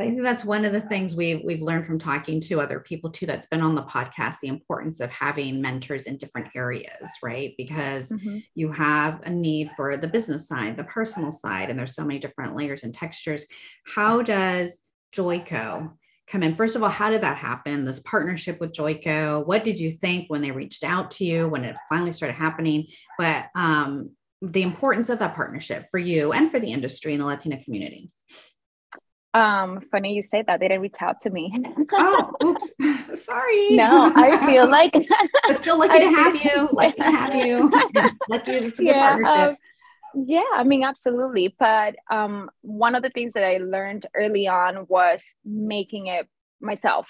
I 0.00 0.04
think 0.04 0.22
that's 0.22 0.44
one 0.44 0.64
of 0.64 0.72
the 0.72 0.80
things 0.80 1.16
we've 1.16 1.40
we've 1.44 1.60
learned 1.60 1.84
from 1.84 1.98
talking 1.98 2.40
to 2.42 2.60
other 2.60 2.78
people 2.78 3.10
too 3.10 3.26
that's 3.26 3.46
been 3.48 3.62
on 3.62 3.74
the 3.74 3.82
podcast, 3.82 4.36
the 4.40 4.48
importance 4.48 5.00
of 5.00 5.10
having 5.10 5.60
mentors 5.60 6.04
in 6.04 6.18
different 6.18 6.48
areas, 6.54 7.10
right? 7.22 7.54
Because 7.58 8.10
Mhm. 8.12 8.44
you 8.54 8.70
have 8.70 9.20
a 9.24 9.30
need 9.30 9.70
for 9.76 9.96
the 9.96 10.06
business 10.06 10.46
side, 10.46 10.76
the 10.76 10.84
personal 10.84 11.32
side, 11.32 11.68
and 11.68 11.78
there's 11.78 11.96
so 11.96 12.04
many 12.04 12.20
different 12.20 12.54
layers 12.54 12.84
and 12.84 12.94
textures. 12.94 13.44
How 13.86 14.22
does 14.22 14.80
Joico 15.12 15.94
come 16.28 16.42
in? 16.44 16.54
First 16.54 16.76
of 16.76 16.82
all, 16.82 16.90
how 16.90 17.10
did 17.10 17.22
that 17.22 17.38
happen? 17.38 17.84
This 17.84 18.00
partnership 18.00 18.60
with 18.60 18.72
Joico. 18.72 19.44
What 19.44 19.64
did 19.64 19.80
you 19.80 19.90
think 19.90 20.28
when 20.28 20.42
they 20.42 20.52
reached 20.52 20.84
out 20.84 21.10
to 21.12 21.24
you, 21.24 21.48
when 21.48 21.64
it 21.64 21.76
finally 21.88 22.12
started 22.12 22.34
happening? 22.34 22.86
But 23.18 23.46
um, 23.56 24.10
the 24.42 24.62
importance 24.62 25.08
of 25.08 25.18
that 25.18 25.34
partnership 25.34 25.86
for 25.90 25.98
you 25.98 26.32
and 26.32 26.48
for 26.48 26.60
the 26.60 26.70
industry 26.70 27.14
and 27.14 27.20
the 27.20 27.26
Latina 27.26 27.62
community. 27.64 28.08
Um, 29.34 29.82
funny 29.90 30.14
you 30.14 30.22
say 30.22 30.42
that. 30.46 30.58
They 30.60 30.68
didn't 30.68 30.82
reach 30.82 30.94
out 31.00 31.20
to 31.22 31.30
me. 31.30 31.52
Oh, 31.92 32.32
oops. 32.44 32.72
Sorry. 33.24 33.76
no, 33.76 34.10
I 34.14 34.46
feel 34.46 34.68
like 34.70 34.92
but 34.92 35.56
still 35.56 35.78
lucky 35.78 36.00
to 36.00 36.10
have 36.10 36.36
you. 36.36 36.68
Lucky 36.72 36.92
to 36.96 37.02
have 37.02 37.34
you. 37.34 37.70
Yeah, 37.94 38.10
lucky 38.28 38.52
it's 38.52 38.78
a 38.78 38.84
good 38.84 38.94
partnership. 38.94 39.50
um, 39.50 39.56
yeah, 40.26 40.42
I 40.54 40.64
mean, 40.64 40.82
absolutely. 40.84 41.54
But 41.58 41.96
um, 42.10 42.50
one 42.62 42.94
of 42.94 43.02
the 43.02 43.10
things 43.10 43.34
that 43.34 43.44
I 43.44 43.58
learned 43.58 44.06
early 44.14 44.48
on 44.48 44.86
was 44.88 45.22
making 45.44 46.06
it 46.06 46.26
myself. 46.60 47.06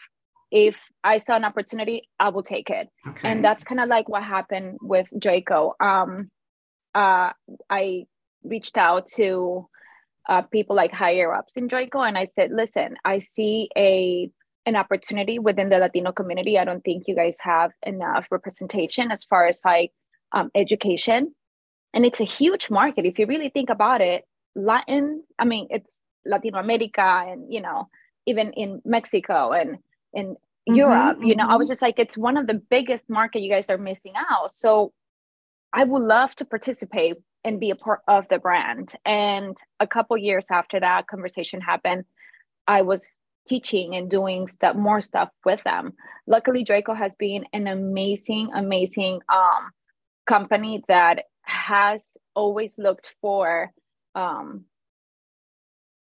If 0.50 0.76
I 1.04 1.18
saw 1.18 1.36
an 1.36 1.44
opportunity, 1.44 2.08
I 2.18 2.30
will 2.30 2.42
take 2.42 2.70
it. 2.70 2.88
okay. 3.06 3.30
And 3.30 3.44
that's 3.44 3.62
kind 3.62 3.80
of 3.80 3.88
like 3.88 4.08
what 4.08 4.22
happened 4.24 4.78
with 4.80 5.06
Joico. 5.14 5.72
Um, 5.80 6.30
uh, 6.94 7.32
I 7.70 8.06
reached 8.42 8.76
out 8.76 9.06
to 9.16 9.68
uh, 10.28 10.42
people 10.42 10.76
like 10.76 10.92
higher 10.92 11.32
ups 11.34 11.52
in 11.56 11.68
Joico, 11.68 12.06
and 12.06 12.18
I 12.18 12.26
said, 12.26 12.50
"Listen, 12.52 12.96
I 13.04 13.18
see 13.20 13.68
a 13.76 14.30
an 14.66 14.76
opportunity 14.76 15.38
within 15.38 15.70
the 15.70 15.78
Latino 15.78 16.12
community. 16.12 16.58
I 16.58 16.64
don't 16.64 16.82
think 16.84 17.04
you 17.06 17.16
guys 17.16 17.36
have 17.40 17.72
enough 17.84 18.26
representation 18.30 19.10
as 19.10 19.24
far 19.24 19.46
as 19.46 19.60
like 19.64 19.92
um, 20.32 20.50
education, 20.54 21.34
and 21.94 22.04
it's 22.04 22.20
a 22.20 22.24
huge 22.24 22.70
market. 22.70 23.06
If 23.06 23.18
you 23.18 23.26
really 23.26 23.48
think 23.50 23.70
about 23.70 24.00
it, 24.00 24.24
Latin, 24.54 25.24
I 25.38 25.44
mean, 25.44 25.68
it's 25.70 26.00
Latino 26.26 26.58
America, 26.58 27.02
and 27.02 27.52
you 27.52 27.60
know, 27.62 27.88
even 28.26 28.52
in 28.52 28.82
Mexico 28.84 29.52
and 29.52 29.78
in 30.12 30.36
Mhm, 30.68 30.76
Europe, 30.76 31.18
you 31.22 31.34
know, 31.36 31.46
I 31.48 31.56
mhm. 31.56 31.58
was 31.58 31.68
just 31.68 31.82
like, 31.82 31.98
it's 31.98 32.18
one 32.18 32.36
of 32.36 32.46
the 32.46 32.54
biggest 32.70 33.04
market 33.08 33.40
you 33.40 33.50
guys 33.50 33.70
are 33.70 33.78
missing 33.78 34.12
out. 34.16 34.50
So 34.52 34.92
I 35.72 35.84
would 35.84 36.02
love 36.02 36.34
to 36.36 36.44
participate 36.44 37.16
and 37.44 37.60
be 37.60 37.70
a 37.70 37.76
part 37.76 38.00
of 38.08 38.26
the 38.28 38.38
brand. 38.38 38.92
And 39.04 39.56
a 39.80 39.86
couple 39.86 40.16
years 40.16 40.46
after 40.50 40.80
that 40.80 41.06
conversation 41.06 41.60
happened, 41.60 42.04
I 42.66 42.82
was 42.82 43.20
teaching 43.46 43.94
and 43.94 44.10
doing 44.10 44.46
stuff 44.46 44.76
more 44.76 45.00
stuff 45.00 45.30
with 45.44 45.62
them. 45.64 45.94
Luckily, 46.26 46.64
Joico 46.64 46.96
has 46.96 47.14
been 47.16 47.44
an 47.52 47.66
amazing, 47.66 48.50
amazing 48.54 49.20
um, 49.32 49.70
company 50.26 50.84
that 50.88 51.24
has 51.42 52.04
always 52.34 52.76
looked 52.78 53.14
for 53.22 53.72
um, 54.14 54.64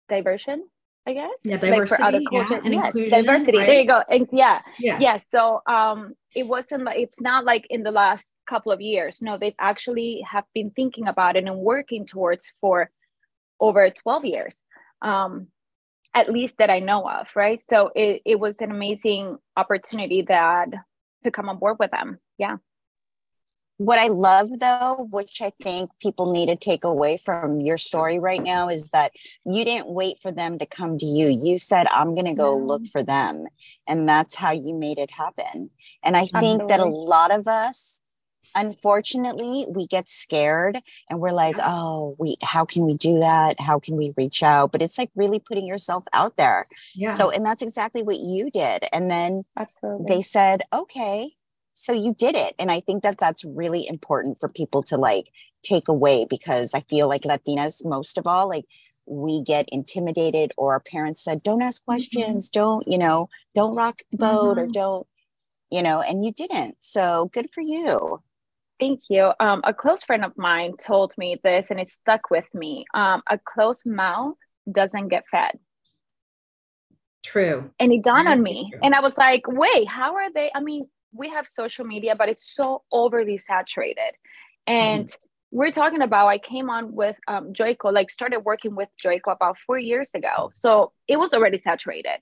diversion 0.08 0.64
I 1.06 1.12
guess. 1.12 1.30
Yeah, 1.44 1.58
diversity 1.58 1.80
like 1.80 1.88
for 1.88 2.02
other 2.02 2.20
cultures. 2.30 2.50
Yeah, 2.50 2.60
and 2.64 2.74
yes, 2.74 2.86
inclusion. 2.86 3.24
Diversity. 3.24 3.58
Right? 3.58 3.66
There 3.66 3.80
you 3.80 3.86
go. 3.86 4.02
And 4.08 4.28
yeah, 4.32 4.60
yeah. 4.78 4.98
Yeah. 5.00 5.18
So 5.30 5.60
um 5.66 6.14
it 6.34 6.46
wasn't 6.46 6.84
like 6.84 6.98
it's 6.98 7.20
not 7.20 7.44
like 7.44 7.66
in 7.68 7.82
the 7.82 7.90
last 7.90 8.32
couple 8.48 8.72
of 8.72 8.80
years. 8.80 9.20
No, 9.20 9.36
they've 9.36 9.54
actually 9.58 10.24
have 10.30 10.44
been 10.54 10.70
thinking 10.70 11.08
about 11.08 11.36
it 11.36 11.44
and 11.44 11.58
working 11.58 12.06
towards 12.06 12.50
for 12.60 12.90
over 13.60 13.90
12 13.90 14.24
years. 14.24 14.62
Um 15.02 15.48
at 16.14 16.30
least 16.30 16.56
that 16.58 16.70
I 16.70 16.78
know 16.78 17.08
of, 17.08 17.28
right? 17.34 17.60
So 17.68 17.90
it, 17.94 18.22
it 18.24 18.38
was 18.38 18.58
an 18.60 18.70
amazing 18.70 19.36
opportunity 19.56 20.22
that 20.22 20.68
to 21.24 21.30
come 21.32 21.48
on 21.48 21.58
board 21.58 21.76
with 21.78 21.90
them. 21.90 22.18
Yeah 22.38 22.56
what 23.76 23.98
I 23.98 24.08
love 24.08 24.50
though, 24.60 25.08
which 25.10 25.42
I 25.42 25.52
think 25.60 25.90
people 26.00 26.30
need 26.32 26.46
to 26.46 26.56
take 26.56 26.84
away 26.84 27.16
from 27.16 27.60
your 27.60 27.76
story 27.76 28.18
right 28.18 28.42
now, 28.42 28.68
is 28.68 28.90
that 28.90 29.12
you 29.44 29.64
didn't 29.64 29.88
wait 29.88 30.18
for 30.20 30.30
them 30.30 30.58
to 30.58 30.66
come 30.66 30.96
to 30.98 31.06
you. 31.06 31.28
You 31.28 31.58
said, 31.58 31.86
I'm 31.88 32.14
going 32.14 32.26
to 32.26 32.34
go 32.34 32.56
look 32.56 32.86
for 32.86 33.02
them. 33.02 33.46
And 33.88 34.08
that's 34.08 34.34
how 34.34 34.52
you 34.52 34.74
made 34.74 34.98
it 34.98 35.10
happen. 35.10 35.70
And 36.02 36.16
I 36.16 36.26
think 36.26 36.62
Absolutely. 36.62 36.66
that 36.68 36.80
a 36.80 36.88
lot 36.88 37.32
of 37.32 37.48
us, 37.48 38.00
unfortunately, 38.54 39.66
we 39.68 39.88
get 39.88 40.08
scared 40.08 40.78
and 41.10 41.18
we're 41.18 41.32
like, 41.32 41.56
oh, 41.58 42.14
we, 42.18 42.36
how 42.42 42.64
can 42.64 42.86
we 42.86 42.94
do 42.94 43.18
that? 43.18 43.58
How 43.58 43.80
can 43.80 43.96
we 43.96 44.12
reach 44.16 44.44
out? 44.44 44.70
But 44.70 44.82
it's 44.82 44.96
like 44.96 45.10
really 45.16 45.40
putting 45.40 45.66
yourself 45.66 46.04
out 46.12 46.36
there. 46.36 46.64
Yeah. 46.94 47.08
So, 47.08 47.30
and 47.30 47.44
that's 47.44 47.62
exactly 47.62 48.04
what 48.04 48.18
you 48.18 48.50
did. 48.52 48.84
And 48.92 49.10
then 49.10 49.42
Absolutely. 49.56 50.06
they 50.06 50.22
said, 50.22 50.62
okay, 50.72 51.32
so 51.74 51.92
you 51.92 52.14
did 52.14 52.34
it 52.34 52.54
and 52.58 52.70
i 52.70 52.80
think 52.80 53.02
that 53.02 53.18
that's 53.18 53.44
really 53.44 53.86
important 53.86 54.38
for 54.38 54.48
people 54.48 54.82
to 54.82 54.96
like 54.96 55.26
take 55.62 55.88
away 55.88 56.26
because 56.28 56.74
i 56.74 56.80
feel 56.88 57.08
like 57.08 57.22
latinas 57.22 57.84
most 57.84 58.16
of 58.16 58.26
all 58.26 58.48
like 58.48 58.64
we 59.06 59.42
get 59.42 59.68
intimidated 59.70 60.52
or 60.56 60.72
our 60.72 60.80
parents 60.80 61.22
said 61.22 61.42
don't 61.42 61.62
ask 61.62 61.82
mm-hmm. 61.82 61.92
questions. 61.92 62.50
Mm-hmm. 62.50 62.60
don't 62.60 62.84
you 62.88 62.98
know 62.98 63.28
don't 63.54 63.74
rock 63.74 64.00
the 64.10 64.18
boat 64.18 64.56
mm-hmm. 64.56 64.60
or 64.60 64.72
don't 64.72 65.06
you 65.70 65.82
know 65.82 66.00
and 66.00 66.24
you 66.24 66.32
didn't. 66.32 66.76
So 66.80 67.30
good 67.32 67.50
for 67.50 67.60
you. 67.60 68.22
Thank 68.80 69.02
you. 69.08 69.32
Um, 69.38 69.60
a 69.64 69.72
close 69.72 70.02
friend 70.02 70.24
of 70.24 70.36
mine 70.36 70.74
told 70.76 71.14
me 71.16 71.38
this 71.44 71.66
and 71.70 71.78
it 71.78 71.88
stuck 71.88 72.28
with 72.30 72.44
me. 72.52 72.84
Um, 72.92 73.22
a 73.30 73.38
closed 73.38 73.86
mouth 73.86 74.34
doesn't 74.70 75.08
get 75.08 75.22
fed. 75.30 75.58
True. 77.24 77.70
And 77.78 77.92
it 77.92 78.02
dawned 78.02 78.28
on 78.28 78.42
me. 78.42 78.72
and 78.82 78.94
i 78.94 79.00
was 79.00 79.16
like 79.16 79.42
wait 79.46 79.88
how 79.88 80.14
are 80.16 80.32
they? 80.32 80.50
I 80.54 80.60
mean 80.60 80.88
we 81.14 81.30
have 81.30 81.46
social 81.46 81.84
media, 81.84 82.14
but 82.16 82.28
it's 82.28 82.54
so 82.54 82.82
overly 82.92 83.38
saturated. 83.38 84.12
And 84.66 85.08
mm-hmm. 85.08 85.58
we're 85.58 85.70
talking 85.70 86.02
about, 86.02 86.26
I 86.26 86.38
came 86.38 86.68
on 86.68 86.94
with 86.94 87.18
um, 87.28 87.52
Joico, 87.52 87.92
like 87.92 88.10
started 88.10 88.40
working 88.40 88.74
with 88.74 88.88
Joico 89.02 89.32
about 89.32 89.56
four 89.66 89.78
years 89.78 90.10
ago. 90.14 90.50
So 90.52 90.92
it 91.08 91.18
was 91.18 91.32
already 91.32 91.58
saturated 91.58 92.18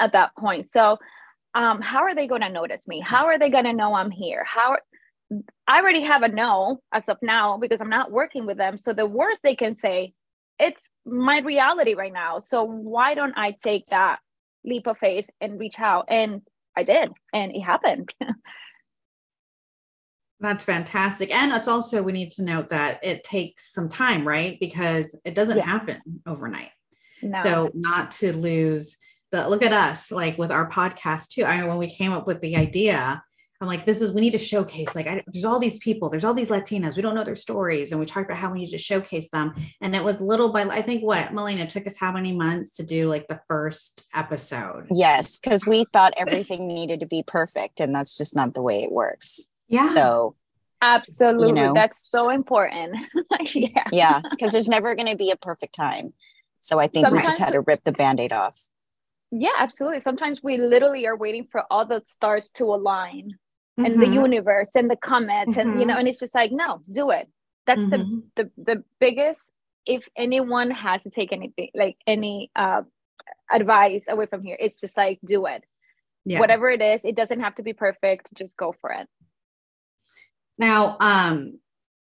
at 0.00 0.12
that 0.12 0.34
point. 0.36 0.66
So 0.66 0.98
um, 1.54 1.80
how 1.80 2.00
are 2.00 2.14
they 2.14 2.26
going 2.26 2.42
to 2.42 2.48
notice 2.48 2.86
me? 2.88 3.00
How 3.00 3.26
are 3.26 3.38
they 3.38 3.50
going 3.50 3.64
to 3.64 3.72
know 3.72 3.94
I'm 3.94 4.10
here? 4.10 4.44
How 4.44 4.76
I 5.66 5.80
already 5.80 6.02
have 6.02 6.22
a 6.22 6.28
no 6.28 6.80
as 6.92 7.08
of 7.08 7.18
now 7.20 7.58
because 7.58 7.80
I'm 7.80 7.90
not 7.90 8.10
working 8.10 8.46
with 8.46 8.56
them. 8.56 8.78
So 8.78 8.92
the 8.92 9.06
worst 9.06 9.42
they 9.42 9.56
can 9.56 9.74
say, 9.74 10.14
it's 10.58 10.90
my 11.04 11.40
reality 11.40 11.94
right 11.94 12.12
now. 12.12 12.38
So 12.38 12.64
why 12.64 13.14
don't 13.14 13.34
I 13.36 13.54
take 13.62 13.86
that 13.90 14.20
leap 14.64 14.86
of 14.86 14.98
faith 14.98 15.28
and 15.40 15.60
reach 15.60 15.78
out? 15.78 16.06
And 16.08 16.42
I 16.78 16.84
did, 16.84 17.10
and 17.34 17.52
it 17.52 17.60
happened. 17.60 18.14
That's 20.40 20.64
fantastic. 20.64 21.34
And 21.34 21.50
it's 21.50 21.66
also, 21.66 22.00
we 22.00 22.12
need 22.12 22.30
to 22.32 22.44
note 22.44 22.68
that 22.68 23.00
it 23.02 23.24
takes 23.24 23.74
some 23.74 23.88
time, 23.88 24.26
right? 24.26 24.56
Because 24.60 25.18
it 25.24 25.34
doesn't 25.34 25.56
yes. 25.56 25.66
happen 25.66 26.00
overnight. 26.24 26.70
No. 27.20 27.42
So, 27.42 27.70
not 27.74 28.12
to 28.12 28.36
lose 28.36 28.96
the 29.32 29.48
look 29.48 29.64
at 29.64 29.72
us, 29.72 30.12
like 30.12 30.38
with 30.38 30.52
our 30.52 30.70
podcast 30.70 31.30
too. 31.30 31.44
I 31.44 31.58
mean, 31.58 31.66
when 31.66 31.78
we 31.78 31.90
came 31.90 32.12
up 32.12 32.28
with 32.28 32.40
the 32.40 32.54
idea, 32.54 33.24
I'm 33.60 33.66
like, 33.66 33.84
this 33.84 34.00
is, 34.00 34.12
we 34.12 34.20
need 34.20 34.32
to 34.32 34.38
showcase, 34.38 34.94
like, 34.94 35.08
I, 35.08 35.24
there's 35.26 35.44
all 35.44 35.58
these 35.58 35.78
people, 35.78 36.08
there's 36.08 36.24
all 36.24 36.32
these 36.32 36.48
Latinas, 36.48 36.94
we 36.94 37.02
don't 37.02 37.16
know 37.16 37.24
their 37.24 37.34
stories. 37.34 37.90
And 37.90 37.98
we 37.98 38.06
talked 38.06 38.30
about 38.30 38.38
how 38.38 38.52
we 38.52 38.60
need 38.60 38.70
to 38.70 38.78
showcase 38.78 39.30
them. 39.30 39.52
And 39.80 39.96
it 39.96 40.04
was 40.04 40.20
little 40.20 40.50
by, 40.50 40.62
I 40.62 40.80
think 40.80 41.02
what, 41.02 41.32
Milena, 41.34 41.66
took 41.66 41.84
us 41.88 41.96
how 41.98 42.12
many 42.12 42.32
months 42.36 42.76
to 42.76 42.84
do 42.84 43.08
like 43.08 43.26
the 43.26 43.40
first 43.48 44.04
episode? 44.14 44.86
Yes, 44.92 45.40
because 45.40 45.66
we 45.66 45.86
thought 45.92 46.14
everything 46.16 46.68
needed 46.68 47.00
to 47.00 47.06
be 47.06 47.24
perfect. 47.26 47.80
And 47.80 47.92
that's 47.92 48.16
just 48.16 48.36
not 48.36 48.54
the 48.54 48.62
way 48.62 48.84
it 48.84 48.92
works. 48.92 49.48
Yeah. 49.66 49.88
So, 49.88 50.36
absolutely. 50.80 51.48
You 51.48 51.54
know, 51.54 51.74
that's 51.74 52.08
so 52.08 52.30
important. 52.30 52.96
yeah. 53.54 53.84
Yeah. 53.90 54.20
Because 54.30 54.52
there's 54.52 54.68
never 54.68 54.94
going 54.94 55.08
to 55.08 55.16
be 55.16 55.32
a 55.32 55.36
perfect 55.36 55.74
time. 55.74 56.12
So 56.60 56.78
I 56.78 56.86
think 56.86 57.06
Sometimes- 57.06 57.24
we 57.24 57.28
just 57.28 57.40
had 57.40 57.54
to 57.54 57.60
rip 57.62 57.82
the 57.82 57.92
band 57.92 58.20
aid 58.20 58.32
off. 58.32 58.56
Yeah, 59.32 59.50
absolutely. 59.58 60.00
Sometimes 60.00 60.42
we 60.44 60.58
literally 60.58 61.06
are 61.06 61.16
waiting 61.16 61.48
for 61.50 61.64
all 61.70 61.84
the 61.84 62.02
stars 62.06 62.50
to 62.52 62.64
align 62.64 63.32
and 63.78 63.94
mm-hmm. 63.94 64.00
the 64.00 64.08
universe 64.08 64.68
and 64.74 64.90
the 64.90 64.96
comets 64.96 65.52
mm-hmm. 65.52 65.60
and 65.60 65.80
you 65.80 65.86
know 65.86 65.92
mm-hmm. 65.92 66.00
and 66.00 66.08
it's 66.08 66.20
just 66.20 66.34
like 66.34 66.52
no 66.52 66.80
do 66.90 67.10
it 67.10 67.28
that's 67.66 67.80
mm-hmm. 67.80 68.20
the, 68.36 68.44
the 68.44 68.74
the 68.74 68.84
biggest 69.00 69.52
if 69.86 70.06
anyone 70.16 70.70
has 70.70 71.02
to 71.02 71.10
take 71.10 71.32
anything 71.32 71.70
like 71.74 71.96
any 72.06 72.50
uh 72.56 72.82
advice 73.50 74.04
away 74.08 74.26
from 74.26 74.42
here 74.42 74.56
it's 74.58 74.80
just 74.80 74.96
like 74.96 75.18
do 75.24 75.46
it 75.46 75.64
yeah. 76.24 76.40
whatever 76.40 76.70
it 76.70 76.82
is 76.82 77.04
it 77.04 77.14
doesn't 77.14 77.40
have 77.40 77.54
to 77.54 77.62
be 77.62 77.72
perfect 77.72 78.34
just 78.34 78.56
go 78.56 78.74
for 78.80 78.90
it 78.90 79.06
now 80.58 80.96
um 81.00 81.58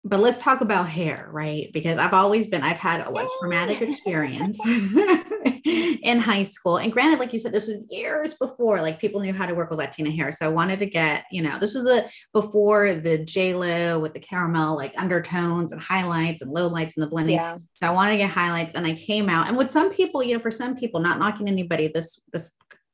but 0.08 0.20
let's 0.20 0.40
talk 0.40 0.60
about 0.60 0.88
hair, 0.88 1.28
right? 1.32 1.68
Because 1.72 1.98
I've 1.98 2.12
always 2.14 2.46
been, 2.46 2.62
I've 2.62 2.78
had 2.78 3.04
a 3.04 3.10
what, 3.10 3.28
traumatic 3.40 3.82
experience 3.82 4.56
in 4.64 6.20
high 6.20 6.44
school. 6.44 6.78
And 6.78 6.92
granted, 6.92 7.18
like 7.18 7.32
you 7.32 7.40
said, 7.40 7.50
this 7.50 7.66
was 7.66 7.88
years 7.90 8.34
before 8.34 8.80
like 8.80 9.00
people 9.00 9.20
knew 9.20 9.32
how 9.32 9.46
to 9.46 9.54
work 9.54 9.68
with 9.68 9.80
Latina 9.80 10.12
hair. 10.12 10.30
So 10.30 10.46
I 10.46 10.48
wanted 10.48 10.78
to 10.78 10.86
get, 10.86 11.24
you 11.32 11.42
know, 11.42 11.58
this 11.58 11.74
was 11.74 11.82
the 11.82 12.08
before 12.32 12.94
the 12.94 13.18
J-Lo 13.18 13.98
with 13.98 14.14
the 14.14 14.20
caramel 14.20 14.76
like 14.76 14.94
undertones 14.96 15.72
and 15.72 15.80
highlights 15.80 16.40
and 16.40 16.52
low 16.52 16.68
lights 16.68 16.96
and 16.96 17.02
the 17.02 17.08
blending. 17.08 17.34
Yeah. 17.34 17.58
So 17.74 17.88
I 17.88 17.90
wanted 17.90 18.12
to 18.12 18.18
get 18.18 18.30
highlights 18.30 18.74
and 18.74 18.86
I 18.86 18.94
came 18.94 19.28
out. 19.28 19.48
And 19.48 19.56
with 19.56 19.72
some 19.72 19.92
people, 19.92 20.22
you 20.22 20.36
know, 20.36 20.40
for 20.40 20.52
some 20.52 20.76
people, 20.76 21.00
not 21.00 21.18
knocking 21.18 21.48
anybody, 21.48 21.88
this 21.88 22.20
this 22.32 22.52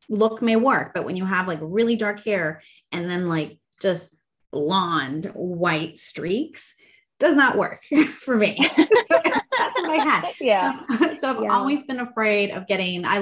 look 0.09 0.41
may 0.41 0.57
work, 0.57 0.95
but 0.95 1.05
when 1.05 1.17
you 1.17 1.27
have 1.27 1.47
like 1.47 1.59
really 1.61 1.95
dark 1.95 2.25
hair 2.25 2.63
and 2.91 3.07
then 3.07 3.29
like 3.29 3.59
just 3.83 4.17
blonde 4.51 5.27
white 5.35 5.99
streaks 5.99 6.75
does 7.23 7.37
not 7.37 7.57
work 7.57 7.85
for 8.09 8.37
me. 8.37 8.57
so 9.07 9.21
that's 9.59 9.79
what 9.79 9.91
I 9.91 10.05
had. 10.05 10.33
Yeah. 10.41 10.81
So, 10.89 11.15
so 11.21 11.31
I've 11.31 11.43
yeah. 11.43 11.57
always 11.57 11.85
been 11.85 12.01
afraid 12.01 12.51
of 12.51 12.67
getting. 12.67 13.05
I 13.07 13.21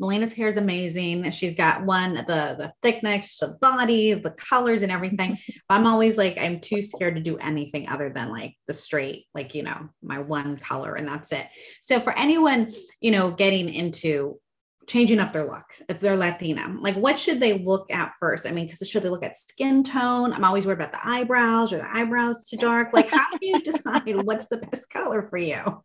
Milena's 0.00 0.32
hair 0.32 0.48
is 0.48 0.56
amazing. 0.56 1.30
She's 1.30 1.54
got 1.54 1.84
one 1.84 2.14
the 2.14 2.24
the 2.24 2.72
thickness, 2.82 3.38
the 3.38 3.48
body, 3.60 4.14
the 4.14 4.30
colors, 4.30 4.82
and 4.82 4.90
everything. 4.90 5.38
I'm 5.68 5.86
always 5.86 6.16
like 6.16 6.38
I'm 6.38 6.60
too 6.60 6.80
scared 6.82 7.16
to 7.16 7.20
do 7.20 7.36
anything 7.36 7.88
other 7.88 8.08
than 8.08 8.30
like 8.30 8.56
the 8.66 8.74
straight, 8.74 9.26
like 9.34 9.54
you 9.54 9.62
know, 9.62 9.90
my 10.02 10.18
one 10.18 10.56
color, 10.56 10.94
and 10.94 11.06
that's 11.06 11.30
it. 11.30 11.46
So 11.82 12.00
for 12.00 12.16
anyone 12.18 12.72
you 13.00 13.10
know 13.10 13.30
getting 13.30 13.68
into 13.68 14.40
changing 14.86 15.18
up 15.18 15.32
their 15.32 15.44
look 15.44 15.64
if 15.88 16.00
they're 16.00 16.16
Latina? 16.16 16.74
Like, 16.78 16.96
what 16.96 17.18
should 17.18 17.40
they 17.40 17.58
look 17.58 17.90
at 17.90 18.12
first? 18.18 18.46
I 18.46 18.50
mean, 18.50 18.66
because 18.66 18.88
should 18.88 19.02
they 19.02 19.08
look 19.08 19.22
at 19.22 19.36
skin 19.36 19.82
tone? 19.82 20.32
I'm 20.32 20.44
always 20.44 20.66
worried 20.66 20.80
about 20.80 20.92
the 20.92 21.06
eyebrows 21.06 21.72
or 21.72 21.78
the 21.78 21.96
eyebrows 21.96 22.48
too 22.48 22.56
dark. 22.56 22.92
Like, 22.92 23.08
how 23.08 23.30
do 23.30 23.46
you 23.46 23.60
decide 23.64 24.24
what's 24.24 24.48
the 24.48 24.58
best 24.58 24.90
color 24.90 25.26
for 25.28 25.38
you? 25.38 25.82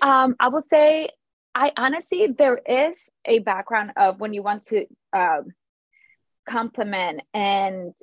Um, 0.00 0.36
I 0.38 0.48
will 0.48 0.64
say, 0.70 1.08
I 1.54 1.72
honestly, 1.76 2.28
there 2.36 2.60
is 2.66 3.08
a 3.24 3.40
background 3.40 3.92
of 3.96 4.20
when 4.20 4.32
you 4.32 4.42
want 4.42 4.66
to 4.66 4.86
um, 5.12 5.52
compliment 6.48 7.22
and 7.32 7.94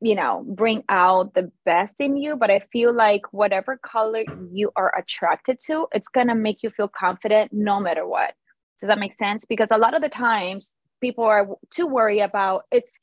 you 0.00 0.14
know 0.14 0.44
bring 0.46 0.82
out 0.88 1.32
the 1.34 1.50
best 1.64 1.94
in 2.00 2.16
you 2.16 2.36
but 2.36 2.50
i 2.50 2.60
feel 2.72 2.92
like 2.92 3.22
whatever 3.32 3.78
color 3.78 4.24
you 4.52 4.70
are 4.74 4.92
attracted 4.98 5.58
to 5.60 5.86
it's 5.92 6.08
going 6.08 6.26
to 6.26 6.34
make 6.34 6.62
you 6.62 6.70
feel 6.70 6.88
confident 6.88 7.52
no 7.52 7.78
matter 7.78 8.06
what 8.06 8.34
does 8.80 8.88
that 8.88 8.98
make 8.98 9.12
sense? 9.12 9.44
Because 9.44 9.68
a 9.70 9.78
lot 9.78 9.94
of 9.94 10.02
the 10.02 10.08
times 10.08 10.76
people 11.00 11.24
are 11.24 11.48
too 11.72 11.86
worried 11.86 12.20
about 12.20 12.62
it's 12.70 12.98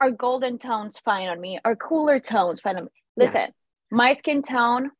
our 0.00 0.10
golden 0.10 0.58
tones 0.58 0.98
fine 0.98 1.28
on 1.28 1.40
me 1.40 1.58
or 1.64 1.76
cooler 1.76 2.18
tones 2.18 2.60
fine 2.60 2.76
on 2.76 2.84
me. 2.84 2.90
Listen, 3.16 3.34
yeah. 3.34 3.50
my 3.90 4.14
skin 4.14 4.42
tone, 4.42 4.90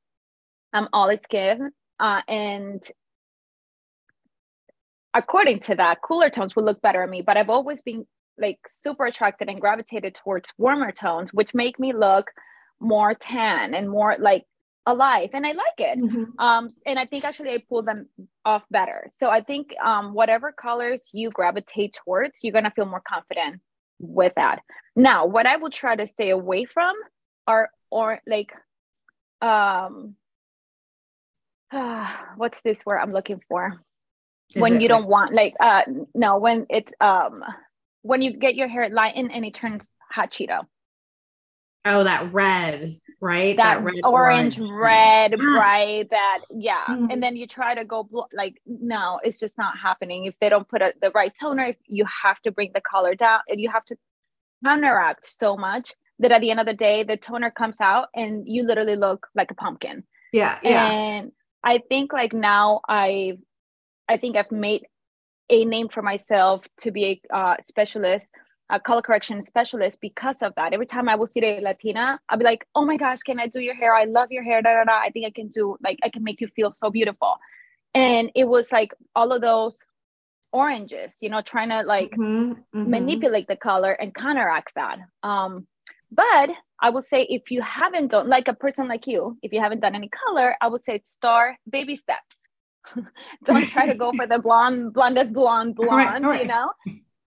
I'm 0.72 0.88
olive 0.92 1.20
skin, 1.22 1.70
uh, 1.98 2.20
and 2.28 2.82
according 5.14 5.60
to 5.60 5.74
that, 5.76 6.02
cooler 6.02 6.30
tones 6.30 6.54
will 6.54 6.64
look 6.64 6.80
better 6.82 7.02
on 7.02 7.10
me. 7.10 7.22
But 7.22 7.36
I've 7.36 7.50
always 7.50 7.82
been 7.82 8.06
like 8.38 8.58
super 8.68 9.06
attracted 9.06 9.48
and 9.48 9.60
gravitated 9.60 10.14
towards 10.14 10.52
warmer 10.58 10.92
tones, 10.92 11.32
which 11.32 11.54
make 11.54 11.78
me 11.78 11.92
look 11.92 12.30
more 12.80 13.14
tan 13.14 13.74
and 13.74 13.88
more 13.88 14.16
like 14.18 14.44
alive 14.86 15.30
and 15.32 15.46
i 15.46 15.52
like 15.52 15.78
it. 15.78 15.98
Mm-hmm. 16.00 16.24
um 16.38 16.68
and 16.86 16.98
i 16.98 17.06
think 17.06 17.24
actually 17.24 17.50
i 17.50 17.62
pull 17.68 17.82
them 17.82 18.08
off 18.44 18.64
better. 18.70 19.08
So 19.18 19.30
i 19.30 19.40
think 19.42 19.74
um 19.82 20.14
whatever 20.14 20.52
colors 20.52 21.00
you 21.12 21.30
gravitate 21.30 21.94
towards 22.04 22.40
you're 22.42 22.52
going 22.52 22.64
to 22.64 22.70
feel 22.70 22.86
more 22.86 23.02
confident 23.06 23.60
with 23.98 24.34
that. 24.34 24.60
Now 24.96 25.26
what 25.26 25.46
i 25.46 25.56
will 25.56 25.70
try 25.70 25.94
to 25.96 26.06
stay 26.06 26.30
away 26.30 26.64
from 26.64 26.94
are 27.46 27.70
or 27.90 28.20
like 28.26 28.52
um 29.40 30.16
uh, 31.70 32.12
what's 32.36 32.60
this 32.62 32.84
word 32.84 32.98
i'm 32.98 33.12
looking 33.12 33.40
for? 33.48 33.80
Is 34.54 34.60
when 34.60 34.80
you 34.80 34.88
don't 34.88 35.06
want 35.06 35.32
like 35.32 35.54
uh 35.60 35.82
no 36.14 36.38
when 36.38 36.66
it's 36.68 36.92
um 37.00 37.42
when 38.02 38.20
you 38.20 38.36
get 38.36 38.54
your 38.54 38.68
hair 38.68 38.90
lightened 38.90 39.30
and 39.32 39.44
it 39.44 39.54
turns 39.54 39.88
hot 40.10 40.30
cheeto. 40.30 40.66
Oh, 41.84 42.04
that 42.04 42.32
red, 42.32 43.00
right? 43.22 43.56
That, 43.56 43.76
that 43.76 43.84
red, 43.84 44.00
orange, 44.04 44.58
orange, 44.58 44.72
red, 44.72 45.30
yes. 45.30 45.40
bright. 45.40 46.10
That 46.10 46.40
yeah. 46.54 46.84
Mm-hmm. 46.88 47.06
And 47.10 47.22
then 47.22 47.36
you 47.36 47.46
try 47.46 47.74
to 47.74 47.84
go 47.84 48.02
bl- 48.02 48.22
like 48.34 48.60
no, 48.66 49.20
it's 49.22 49.38
just 49.38 49.56
not 49.56 49.78
happening. 49.78 50.26
If 50.26 50.34
they 50.40 50.50
don't 50.50 50.68
put 50.68 50.82
a, 50.82 50.92
the 51.00 51.10
right 51.12 51.32
toner, 51.34 51.64
if 51.64 51.76
you 51.86 52.04
have 52.22 52.42
to 52.42 52.50
bring 52.50 52.72
the 52.74 52.82
color 52.82 53.14
down, 53.14 53.40
and 53.48 53.60
you 53.60 53.70
have 53.70 53.84
to 53.86 53.96
counteract 54.64 55.26
so 55.26 55.56
much 55.56 55.94
that 56.18 56.32
at 56.32 56.40
the 56.40 56.50
end 56.50 56.60
of 56.60 56.66
the 56.66 56.74
day, 56.74 57.04
the 57.04 57.16
toner 57.16 57.50
comes 57.50 57.80
out 57.80 58.08
and 58.14 58.46
you 58.46 58.64
literally 58.64 58.96
look 58.96 59.28
like 59.34 59.50
a 59.50 59.54
pumpkin. 59.54 60.04
Yeah, 60.32 60.58
yeah. 60.62 60.90
And 60.90 61.32
I 61.64 61.78
think 61.78 62.12
like 62.12 62.32
now 62.32 62.80
I've, 62.88 63.38
I 64.08 64.16
think 64.16 64.36
I've 64.36 64.50
made 64.52 64.86
a 65.50 65.64
name 65.64 65.88
for 65.88 66.02
myself 66.02 66.64
to 66.80 66.90
be 66.90 67.22
a 67.30 67.36
uh, 67.36 67.56
specialist 67.66 68.26
a 68.72 68.80
color 68.80 69.02
correction 69.02 69.42
specialist 69.42 69.98
because 70.00 70.36
of 70.40 70.54
that. 70.56 70.72
Every 70.72 70.86
time 70.86 71.08
I 71.08 71.14
will 71.14 71.26
see 71.26 71.44
a 71.44 71.60
Latina, 71.60 72.18
I'll 72.28 72.38
be 72.38 72.44
like, 72.44 72.66
oh 72.74 72.84
my 72.84 72.96
gosh, 72.96 73.20
can 73.20 73.38
I 73.38 73.46
do 73.46 73.60
your 73.60 73.74
hair? 73.74 73.94
I 73.94 74.04
love 74.04 74.32
your 74.32 74.42
hair. 74.42 74.62
Da, 74.62 74.72
da, 74.72 74.84
da. 74.84 74.98
I 74.98 75.10
think 75.10 75.26
I 75.26 75.30
can 75.30 75.48
do, 75.48 75.76
like, 75.84 75.98
I 76.02 76.08
can 76.08 76.24
make 76.24 76.40
you 76.40 76.48
feel 76.48 76.72
so 76.72 76.90
beautiful. 76.90 77.36
And 77.94 78.30
it 78.34 78.44
was 78.44 78.72
like 78.72 78.94
all 79.14 79.30
of 79.30 79.42
those 79.42 79.78
oranges, 80.52 81.16
you 81.20 81.28
know, 81.28 81.42
trying 81.42 81.68
to 81.68 81.82
like 81.82 82.10
mm-hmm, 82.12 82.52
mm-hmm. 82.52 82.90
manipulate 82.90 83.46
the 83.46 83.56
color 83.56 83.92
and 83.92 84.14
counteract 84.14 84.72
that. 84.74 84.98
Um, 85.22 85.66
but 86.10 86.50
I 86.80 86.90
would 86.90 87.06
say 87.06 87.22
if 87.22 87.50
you 87.50 87.60
haven't 87.60 88.08
done, 88.08 88.28
like 88.28 88.48
a 88.48 88.54
person 88.54 88.88
like 88.88 89.06
you, 89.06 89.38
if 89.42 89.52
you 89.52 89.60
haven't 89.60 89.80
done 89.80 89.94
any 89.94 90.08
color, 90.08 90.56
I 90.60 90.68
would 90.68 90.82
say 90.82 91.02
start 91.04 91.56
baby 91.68 91.96
steps. 91.96 92.40
Don't 93.44 93.68
try 93.68 93.86
to 93.86 93.94
go 93.94 94.12
for 94.16 94.26
the 94.26 94.38
blonde, 94.42 94.94
blondest 94.94 95.32
blonde, 95.32 95.74
blonde, 95.74 95.90
right, 95.90 96.22
right. 96.22 96.42
you 96.42 96.48
know? 96.48 96.72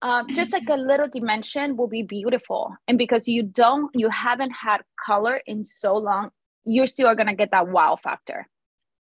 Um, 0.03 0.27
just 0.35 0.53
like 0.53 0.69
a 0.69 0.77
little 0.77 1.09
dimension 1.09 1.77
will 1.77 1.89
be 1.89 2.03
beautiful. 2.03 2.77
And 2.87 2.99
because 2.99 3.27
you 3.27 3.43
don't 3.43 3.91
you 3.95 4.11
haven't 4.11 4.51
had 4.51 4.83
color 5.05 5.41
in 5.47 5.65
so 5.65 5.97
long 5.97 6.31
you 6.65 6.87
still 6.87 7.07
are 7.07 7.15
going 7.15 7.29
to 7.29 7.35
get 7.35 7.53
that 7.53 7.69
wow 7.69 7.97
factor. 8.03 8.47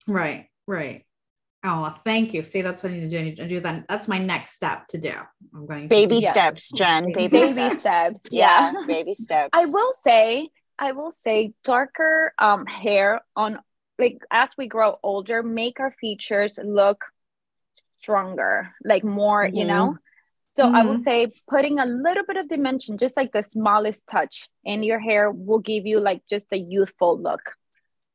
Right 0.07 0.49
right. 0.67 1.05
Oh 1.65 1.89
thank 2.05 2.35
you. 2.35 2.43
See 2.43 2.63
that's 2.63 2.83
what 2.83 2.93
i 2.93 2.95
need 2.95 3.01
to 3.01 3.09
do. 3.09 3.19
I 3.19 3.23
need 3.23 3.37
to 3.37 3.49
do 3.49 3.61
that. 3.61 3.87
That's 3.89 4.09
my 4.09 4.19
next 4.19 4.53
step 4.55 4.87
to 4.89 4.99
do. 4.99 5.13
I'm 5.55 5.67
going 5.67 5.89
baby 5.89 6.21
steps 6.21 6.71
jen. 6.73 7.13
Baby, 7.13 7.29
baby 7.29 7.47
steps. 7.49 7.81
steps. 7.81 8.27
yeah, 8.31 8.73
yeah. 8.73 8.87
baby 8.87 9.15
steps. 9.27 9.51
I 9.53 9.67
will 9.67 9.93
say 10.03 10.51
i 10.79 10.93
will 10.93 11.13
say 11.13 11.53
darker 11.65 12.33
um 12.39 12.65
hair 12.67 13.21
on 13.35 13.59
like 13.99 14.19
as 14.31 14.51
we 14.57 14.69
grow 14.69 14.99
older 15.03 15.43
make 15.43 15.81
our 15.81 15.93
features 16.01 16.59
look 16.63 17.05
stronger 17.75 18.75
like 18.85 19.05
more 19.05 19.45
mm-hmm. 19.45 19.57
you 19.57 19.65
know 19.65 19.97
so 20.59 20.65
mm-hmm. 20.65 20.75
I 20.75 20.85
will 20.85 20.99
say 20.99 21.29
putting 21.49 21.79
a 21.79 21.87
little 21.87 22.25
bit 22.27 22.37
of 22.37 22.49
dimension, 22.49 22.99
just 22.99 23.17
like 23.17 23.31
the 23.31 23.45
smallest 23.45 24.09
touch 24.09 24.49
in 24.65 24.83
your 24.83 24.99
hair 24.99 25.31
will 25.31 25.61
give 25.61 25.87
you 25.87 26.01
like 26.01 26.21
just 26.29 26.49
a 26.51 26.57
youthful 26.57 27.17
look. 27.17 27.53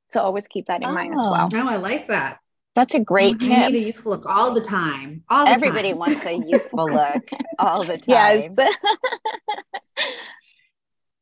So 0.07 0.19
always 0.19 0.45
keep 0.49 0.65
that 0.65 0.81
in 0.81 0.89
oh. 0.89 0.93
mind 0.93 1.13
as 1.17 1.25
well. 1.25 1.47
No, 1.53 1.69
I 1.69 1.77
like 1.77 2.09
that. 2.09 2.39
That's 2.75 2.95
a 2.95 2.99
great 2.99 3.39
tip. 3.39 3.49
You 3.49 3.69
need 3.69 3.75
a 3.75 3.85
youthful 3.85 4.11
look 4.11 4.25
all 4.25 4.53
the 4.53 4.59
time. 4.59 5.23
All 5.29 5.45
the 5.45 5.51
Everybody 5.51 5.91
time. 5.91 5.99
wants 5.99 6.25
a 6.25 6.37
youthful 6.45 6.91
look 6.91 7.29
all 7.59 7.85
the 7.85 7.97
time. 8.09 8.53
Yes. 8.57 8.75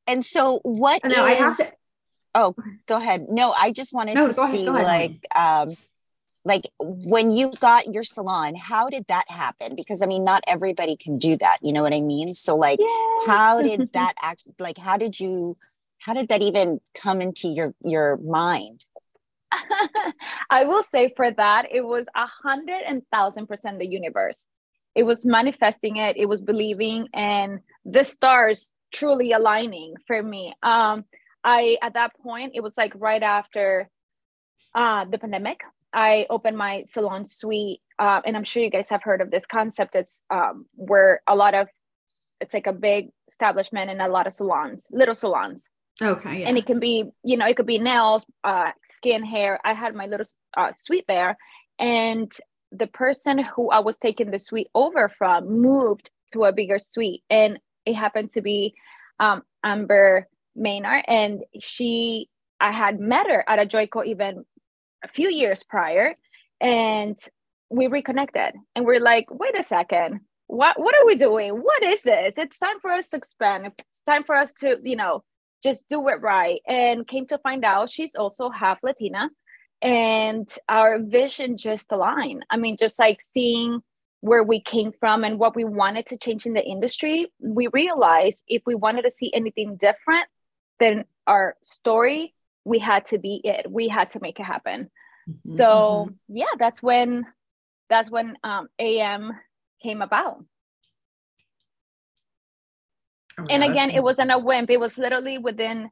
and 0.08 0.26
so 0.26 0.60
what 0.64 1.04
no, 1.04 1.12
is, 1.12 1.18
I 1.18 1.32
have 1.34 1.58
to, 1.58 1.66
oh 2.34 2.56
go 2.88 2.98
ahead. 2.98 3.26
No, 3.30 3.54
I 3.56 3.72
just 3.72 3.94
wanted 3.94 4.16
no, 4.16 4.26
to 4.26 4.34
see 4.34 4.66
ahead, 4.66 4.84
like 4.84 5.26
um 5.36 5.78
like 6.44 6.68
when 6.80 7.32
you 7.32 7.52
got 7.60 7.94
your 7.94 8.04
salon 8.04 8.56
how 8.56 8.90
did 8.90 9.06
that 9.08 9.30
happen? 9.30 9.76
Because 9.76 10.02
i 10.02 10.06
mean 10.06 10.24
not 10.24 10.44
everybody 10.48 10.96
can 10.96 11.18
do 11.18 11.38
that 11.38 11.58
you 11.62 11.72
know 11.72 11.84
what 11.84 11.94
i 11.94 12.02
mean? 12.02 12.34
So 12.34 12.56
like 12.56 12.80
how 13.26 13.62
did 13.68 13.94
that 13.94 14.14
act 14.22 14.44
like 14.60 14.78
how 14.78 14.98
did 14.98 15.20
you 15.20 15.58
how 16.02 16.14
did 16.14 16.30
that 16.30 16.42
even 16.42 16.82
come 16.96 17.22
into 17.22 17.48
your 17.48 17.74
your 17.84 18.18
mind? 18.18 18.86
I 20.50 20.64
will 20.66 20.84
say 20.84 21.14
for 21.16 21.30
that 21.32 21.68
it 21.72 21.86
was 21.86 22.06
a 22.16 22.26
hundred 22.26 22.82
and 22.88 23.04
thousand 23.12 23.48
percent 23.48 23.80
the 23.80 23.88
universe. 23.88 24.46
It 24.96 25.04
was 25.04 25.24
manifesting 25.24 25.98
it 25.98 26.18
it 26.18 26.26
was 26.26 26.42
believing 26.42 27.08
and 27.14 27.60
the 27.86 28.04
stars 28.04 28.72
truly 28.94 29.32
aligning 29.32 29.96
for 30.08 30.22
me. 30.22 30.54
Um 30.64 31.06
i 31.44 31.78
at 31.82 31.94
that 31.94 32.12
point 32.22 32.52
it 32.56 32.62
was 32.62 32.74
like 32.78 32.94
right 32.96 33.24
after 33.24 33.90
uh 34.76 35.06
the 35.06 35.18
pandemic 35.18 35.62
I 35.94 36.26
opened 36.30 36.58
my 36.58 36.84
salon 36.92 37.28
suite, 37.28 37.82
uh, 38.00 38.22
and 38.26 38.38
I'm 38.38 38.44
sure 38.44 38.64
you 38.64 38.70
guys 38.70 38.90
have 38.90 39.04
heard 39.04 39.22
of 39.22 39.32
this 39.32 39.46
concept. 39.46 39.96
It's 39.96 40.24
um, 40.30 40.66
where 40.76 41.22
a 41.28 41.36
lot 41.36 41.54
of 41.54 41.68
it's 42.40 42.54
like 42.54 42.68
a 42.68 42.74
big 42.74 43.10
establishment 43.30 43.92
and 43.92 44.02
a 44.02 44.08
lot 44.08 44.28
of 44.28 44.34
salons, 44.34 44.88
little 44.92 45.16
salons. 45.16 45.64
Okay. 46.02 46.40
Yeah. 46.40 46.48
And 46.48 46.58
it 46.58 46.66
can 46.66 46.80
be, 46.80 47.06
you 47.24 47.38
know, 47.38 47.46
it 47.46 47.56
could 47.56 47.68
be 47.68 47.78
nails, 47.78 48.26
uh, 48.44 48.72
skin, 48.96 49.24
hair. 49.24 49.60
I 49.64 49.74
had 49.74 49.94
my 49.94 50.08
little 50.08 50.26
uh, 50.58 50.72
suite 50.76 51.06
there, 51.08 51.38
and 51.78 52.32
the 52.72 52.88
person 52.88 53.40
who 53.40 53.70
I 53.70 53.80
was 53.80 53.98
taking 53.98 54.32
the 54.32 54.40
suite 54.40 54.70
over 54.74 55.10
from 55.10 55.62
moved 55.62 56.10
to 56.34 56.46
a 56.46 56.54
bigger 56.54 56.80
suite, 56.80 57.24
and 57.30 57.60
it 57.86 57.94
happened 57.94 58.32
to 58.32 58.42
be 58.42 58.74
um, 59.20 59.44
Amber 59.64 60.28
Maynard, 60.56 61.04
and 61.08 61.44
she 61.60 62.30
I 62.60 62.72
had 62.72 63.00
met 63.00 63.28
her 63.28 63.44
at 63.48 63.60
a 63.60 63.66
Joico 63.66 64.06
event 64.06 64.46
a 65.04 65.08
few 65.08 65.30
years 65.30 65.64
prior 65.64 66.16
and 66.60 67.18
we 67.70 67.88
reconnected. 67.88 68.54
And 68.76 68.86
we're 68.86 69.00
like 69.00 69.28
wait 69.30 69.58
a 69.58 69.64
second. 69.64 70.22
What 70.48 70.80
what 70.80 70.96
are 70.96 71.06
we 71.06 71.16
doing? 71.16 71.54
What 71.54 71.84
is 71.84 72.04
this? 72.04 72.36
It's 72.38 72.60
time 72.60 72.80
for 72.82 72.92
us 72.92 73.10
to 73.10 73.18
expand. 73.18 73.68
It's 73.68 74.02
time 74.06 74.24
for 74.24 74.36
us 74.36 74.52
to 74.60 74.78
you 74.84 74.96
know 74.96 75.24
just 75.64 75.88
do 75.90 76.08
it 76.10 76.22
right. 76.22 76.62
And 76.68 77.08
came 77.08 77.28
to 77.28 77.38
find 77.40 77.64
out 77.64 77.90
she's 77.90 78.16
also 78.16 78.50
half 78.50 78.80
latina 78.84 79.30
and 79.82 80.50
our 80.70 81.00
vision 81.00 81.58
just 81.58 81.92
aligned. 81.92 82.46
I 82.50 82.58
mean 82.58 82.78
just 82.78 83.00
like 83.00 83.22
seeing 83.22 83.82
where 84.22 84.44
we 84.44 84.62
came 84.62 84.92
from 85.00 85.24
and 85.24 85.40
what 85.40 85.56
we 85.56 85.64
wanted 85.64 86.06
to 86.06 86.18
change 86.18 86.46
in 86.46 86.54
the 86.54 86.64
industry 86.64 87.32
we 87.40 87.68
realized 87.74 88.44
if 88.48 88.62
we 88.68 88.76
wanted 88.76 89.02
to 89.02 89.10
see 89.10 89.34
anything 89.34 89.76
different 89.78 90.28
than 90.80 91.06
our 91.26 91.56
story 91.64 92.34
we 92.64 92.80
had 92.80 93.08
to 93.08 93.18
be 93.18 93.42
it. 93.44 93.70
We 93.70 93.88
had 93.88 94.12
to 94.12 94.20
make 94.20 94.40
it 94.40 94.44
happen. 94.44 94.90
Mm-hmm, 95.30 95.56
so 95.56 96.06
mm-hmm. 96.06 96.36
yeah 96.36 96.54
that's 96.58 96.82
when 96.82 97.26
that's 97.90 98.10
when 98.10 98.38
um, 98.44 98.68
am 98.80 99.32
came 99.84 100.02
about. 100.02 100.44
Oh, 103.40 103.46
and 103.50 103.64
again 103.64 103.90
it 103.90 104.04
wasn't 104.04 104.32
a 104.32 104.40
wimp. 104.40 104.70
It 104.70 104.80
was 104.80 104.98
literally 104.98 105.38
within 105.38 105.90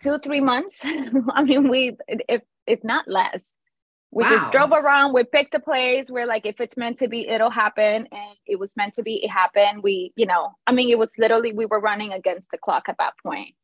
two 0.00 0.18
three 0.18 0.40
months. 0.40 0.82
I 1.30 1.44
mean 1.44 1.68
we 1.68 1.96
if 2.06 2.42
if 2.66 2.84
not 2.84 3.08
less. 3.08 3.56
We 4.14 4.24
wow. 4.24 4.30
just 4.30 4.52
drove 4.52 4.72
around 4.72 5.14
we 5.14 5.24
picked 5.24 5.54
a 5.54 5.60
place. 5.60 6.10
Where 6.10 6.26
like 6.26 6.44
if 6.44 6.60
it's 6.60 6.76
meant 6.76 6.98
to 6.98 7.08
be 7.08 7.26
it'll 7.28 7.50
happen. 7.50 8.06
And 8.10 8.36
it 8.46 8.58
was 8.58 8.76
meant 8.76 8.94
to 8.94 9.02
be 9.02 9.24
it 9.24 9.28
happened. 9.28 9.82
We 9.82 10.12
you 10.16 10.26
know 10.26 10.52
i 10.66 10.72
mean 10.72 10.90
it 10.90 10.98
was 10.98 11.12
literally 11.18 11.52
we 11.52 11.66
were 11.66 11.80
running 11.80 12.12
against 12.12 12.50
the 12.50 12.58
clock 12.58 12.84
at 12.88 12.98
that 12.98 13.14
point 13.22 13.54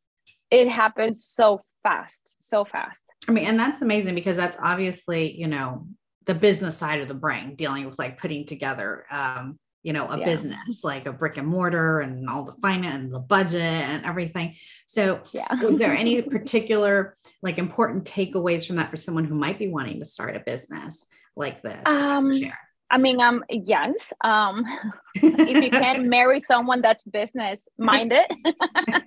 it 0.51 0.67
happens 0.69 1.25
so 1.25 1.61
fast, 1.83 2.37
so 2.41 2.65
fast. 2.65 3.01
I 3.27 3.31
mean, 3.31 3.45
and 3.45 3.59
that's 3.59 3.81
amazing 3.81 4.15
because 4.15 4.37
that's 4.37 4.57
obviously, 4.61 5.37
you 5.37 5.47
know, 5.47 5.87
the 6.25 6.35
business 6.35 6.77
side 6.77 7.01
of 7.01 7.07
the 7.07 7.13
brain 7.13 7.55
dealing 7.55 7.85
with 7.85 7.97
like 7.97 8.19
putting 8.19 8.45
together 8.45 9.05
um, 9.09 9.57
you 9.81 9.93
know, 9.93 10.07
a 10.09 10.19
yeah. 10.19 10.25
business 10.25 10.83
like 10.83 11.05
a 11.05 11.13
brick 11.13 11.37
and 11.37 11.47
mortar 11.47 12.01
and 12.01 12.29
all 12.29 12.43
the 12.43 12.53
finance 12.61 13.03
and 13.03 13.13
the 13.13 13.19
budget 13.19 13.61
and 13.61 14.05
everything. 14.05 14.55
So, 14.85 15.21
yeah. 15.31 15.47
was 15.63 15.77
there 15.77 15.93
any 15.93 16.21
particular 16.21 17.15
like 17.41 17.57
important 17.57 18.03
takeaways 18.03 18.67
from 18.67 18.75
that 18.75 18.91
for 18.91 18.97
someone 18.97 19.23
who 19.23 19.35
might 19.35 19.57
be 19.57 19.69
wanting 19.69 19.99
to 19.99 20.05
start 20.05 20.35
a 20.35 20.41
business 20.41 21.07
like 21.35 21.61
this? 21.61 21.81
Um, 21.85 22.39
share? 22.39 22.59
I 22.91 22.97
mean, 22.97 23.21
um, 23.21 23.43
yes. 23.49 24.11
Um, 24.21 24.65
if 25.15 25.63
you 25.63 25.69
can 25.69 26.09
marry 26.09 26.41
someone 26.41 26.81
that's 26.81 27.03
business 27.03 27.67
minded, 27.77 28.25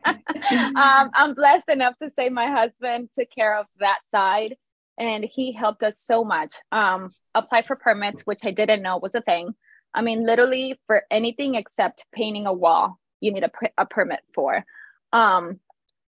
um, 0.07 1.11
I'm 1.15 1.35
blessed 1.35 1.69
enough 1.69 1.97
to 1.99 2.11
say 2.11 2.29
my 2.29 2.47
husband 2.47 3.11
took 3.15 3.29
care 3.31 3.59
of 3.59 3.67
that 3.81 3.99
side, 4.07 4.57
and 4.99 5.25
he 5.25 5.53
helped 5.53 5.83
us 5.83 5.99
so 5.99 6.25
much. 6.25 6.55
Um, 6.71 7.11
apply 7.35 7.63
for 7.63 7.77
permits, 7.77 8.23
which 8.23 8.41
I 8.45 8.53
didn't 8.53 8.83
know 8.83 8.99
was 8.99 9.15
a 9.15 9.21
thing. 9.21 9.55
I 9.95 10.03
mean, 10.03 10.25
literally 10.25 10.81
for 10.87 11.03
anything 11.11 11.55
except 11.55 12.05
painting 12.15 12.47
a 12.47 12.53
wall, 12.53 12.99
you 13.21 13.33
need 13.33 13.45
a, 13.45 13.51
a 13.77 13.87
permit 13.87 14.21
for. 14.35 14.65
Um, 15.13 15.61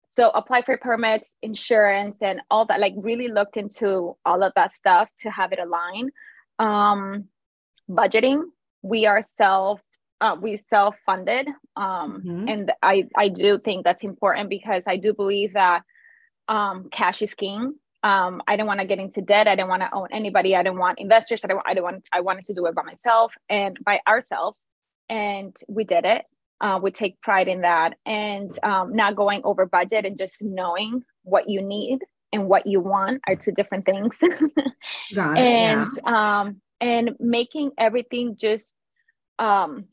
so 0.08 0.30
apply 0.30 0.62
for 0.62 0.76
permits 0.78 1.36
insurance 1.42 2.16
and 2.20 2.40
all 2.50 2.64
that 2.66 2.80
like 2.80 2.94
really 2.96 3.28
looked 3.28 3.56
into 3.56 4.16
all 4.24 4.42
of 4.42 4.52
that 4.56 4.72
stuff 4.72 5.08
to 5.20 5.30
have 5.30 5.52
it 5.52 5.60
align 5.60 6.10
um 6.58 7.28
budgeting 7.88 8.42
we 8.82 9.06
are 9.06 9.22
self 9.22 9.80
uh, 10.20 10.36
we 10.40 10.56
self 10.56 10.96
funded 11.06 11.48
um 11.76 12.22
mm-hmm. 12.24 12.48
and 12.48 12.72
i 12.82 13.04
i 13.16 13.28
do 13.28 13.58
think 13.58 13.84
that's 13.84 14.04
important 14.04 14.48
because 14.50 14.84
i 14.86 14.96
do 14.96 15.12
believe 15.14 15.54
that 15.54 15.82
um 16.48 16.88
cash 16.90 17.22
is 17.22 17.34
king. 17.34 17.74
Um 18.02 18.42
i 18.46 18.56
didn't 18.56 18.66
want 18.66 18.80
to 18.80 18.86
get 18.86 18.98
into 18.98 19.20
debt. 19.20 19.48
I 19.48 19.56
didn't 19.56 19.68
want 19.68 19.82
to 19.82 19.94
own 19.94 20.08
anybody. 20.12 20.54
I 20.54 20.62
didn't 20.62 20.78
want 20.78 20.98
investors. 20.98 21.44
I 21.44 21.48
didn't 21.48 21.62
i 21.66 21.74
didn't 21.74 21.84
want 21.84 22.08
i 22.12 22.20
wanted 22.20 22.44
to 22.46 22.54
do 22.54 22.66
it 22.66 22.74
by 22.74 22.82
myself 22.82 23.32
and 23.48 23.78
by 23.84 24.00
ourselves 24.06 24.66
and 25.08 25.56
we 25.68 25.84
did 25.84 26.04
it. 26.04 26.24
Uh, 26.60 26.78
we 26.82 26.90
take 26.90 27.20
pride 27.20 27.48
in 27.48 27.62
that. 27.62 27.96
And 28.04 28.52
um, 28.62 28.94
not 28.94 29.16
going 29.16 29.42
over 29.44 29.66
budget 29.66 30.04
and 30.04 30.18
just 30.18 30.42
knowing 30.42 31.04
what 31.22 31.48
you 31.48 31.62
need 31.62 32.00
and 32.32 32.48
what 32.48 32.66
you 32.66 32.80
want 32.80 33.20
are 33.26 33.36
two 33.36 33.52
different 33.52 33.86
things. 33.86 34.16
Got 35.14 35.38
it, 35.38 35.40
and 35.40 35.88
yeah. 36.04 36.40
um, 36.40 36.60
and 36.80 37.16
making 37.18 37.70
everything 37.78 38.36
just 38.36 38.74
um, 39.38 39.86